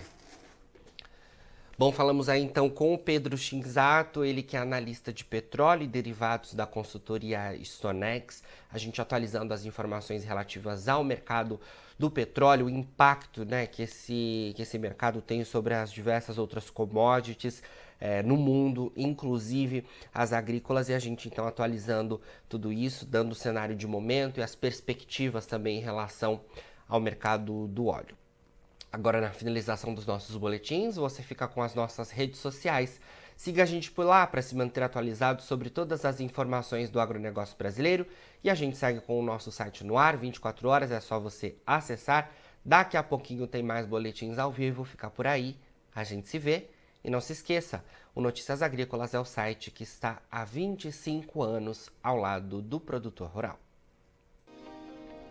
Bom, 1.78 1.92
falamos 1.92 2.30
aí 2.30 2.42
então 2.42 2.70
com 2.70 2.94
o 2.94 2.98
Pedro 2.98 3.38
Shinzato, 3.38 4.24
ele 4.24 4.42
que 4.42 4.56
é 4.56 4.60
analista 4.62 5.12
de 5.12 5.26
petróleo 5.26 5.84
e 5.84 5.88
derivados 5.88 6.54
da 6.54 6.66
consultoria 6.66 7.54
Stonex. 7.62 8.42
A 8.72 8.78
gente 8.78 9.02
atualizando 9.02 9.54
as 9.54 9.66
informações 9.66 10.24
relativas 10.24 10.88
ao 10.88 11.04
mercado 11.04 11.60
do 12.00 12.10
petróleo, 12.10 12.68
o 12.68 12.70
impacto 12.70 13.44
né, 13.44 13.68
que, 13.68 13.84
esse, 13.84 14.54
que 14.56 14.62
esse 14.62 14.80
mercado 14.80 15.22
tem 15.22 15.44
sobre 15.44 15.74
as 15.74 15.92
diversas 15.92 16.38
outras 16.38 16.70
commodities 16.70 17.62
é, 18.00 18.24
no 18.24 18.38
mundo, 18.38 18.94
inclusive 18.96 19.84
as 20.14 20.32
agrícolas, 20.32 20.88
e 20.88 20.94
a 20.94 21.00
gente 21.00 21.28
então 21.28 21.46
atualizando 21.46 22.22
tudo 22.48 22.72
isso, 22.72 23.06
dando 23.06 23.34
o 23.34 23.36
cenário 23.36 23.76
de 23.76 23.86
momento 23.86 24.40
e 24.40 24.44
as 24.44 24.56
perspectivas 24.56 25.46
também 25.46 25.80
em 25.80 25.84
relação 25.84 26.40
ao 26.88 27.02
mercado 27.02 27.68
do 27.68 27.88
óleo. 27.88 28.16
Agora, 28.96 29.20
na 29.20 29.30
finalização 29.30 29.94
dos 29.94 30.06
nossos 30.06 30.38
boletins, 30.38 30.96
você 30.96 31.22
fica 31.22 31.50
com 31.50 31.62
as 31.62 31.76
nossas 31.76 32.12
redes 32.12 32.40
sociais. 32.40 33.02
Siga 33.36 33.64
a 33.64 33.66
gente 33.66 33.92
por 33.92 34.06
lá 34.06 34.26
para 34.26 34.42
se 34.42 34.56
manter 34.56 34.82
atualizado 34.82 35.42
sobre 35.42 35.70
todas 35.70 36.06
as 36.06 36.22
informações 36.22 36.90
do 36.90 37.02
agronegócio 37.02 37.58
brasileiro. 37.58 38.08
E 38.42 38.50
a 38.50 38.56
gente 38.56 38.78
segue 38.78 39.02
com 39.02 39.20
o 39.20 39.22
nosso 39.22 39.52
site 39.52 39.84
no 39.84 39.98
ar, 39.98 40.16
24 40.16 40.70
horas, 40.70 40.92
é 40.92 41.02
só 41.02 41.20
você 41.20 41.58
acessar. 41.68 42.32
Daqui 42.64 42.96
a 42.96 43.04
pouquinho 43.04 43.46
tem 43.48 43.62
mais 43.62 43.86
boletins 43.86 44.38
ao 44.38 44.50
vivo, 44.50 44.86
fica 44.86 45.10
por 45.10 45.28
aí. 45.28 45.58
A 45.94 46.06
gente 46.06 46.30
se 46.30 46.40
vê. 46.40 46.70
E 47.04 47.10
não 47.10 47.20
se 47.20 47.34
esqueça, 47.34 47.84
o 48.16 48.22
Notícias 48.22 48.62
Agrícolas 48.62 49.14
é 49.14 49.20
o 49.20 49.26
site 49.26 49.72
que 49.72 49.84
está 49.84 50.22
há 50.32 50.46
25 50.46 51.44
anos 51.44 51.92
ao 52.02 52.16
lado 52.16 52.62
do 52.62 52.80
produtor 52.80 53.28
rural. 53.28 53.60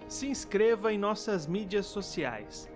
Se 0.07 0.27
inscreva 0.27 0.93
em 0.93 0.99
nossas 0.99 1.47
mídias 1.47 1.87
sociais 1.87 2.69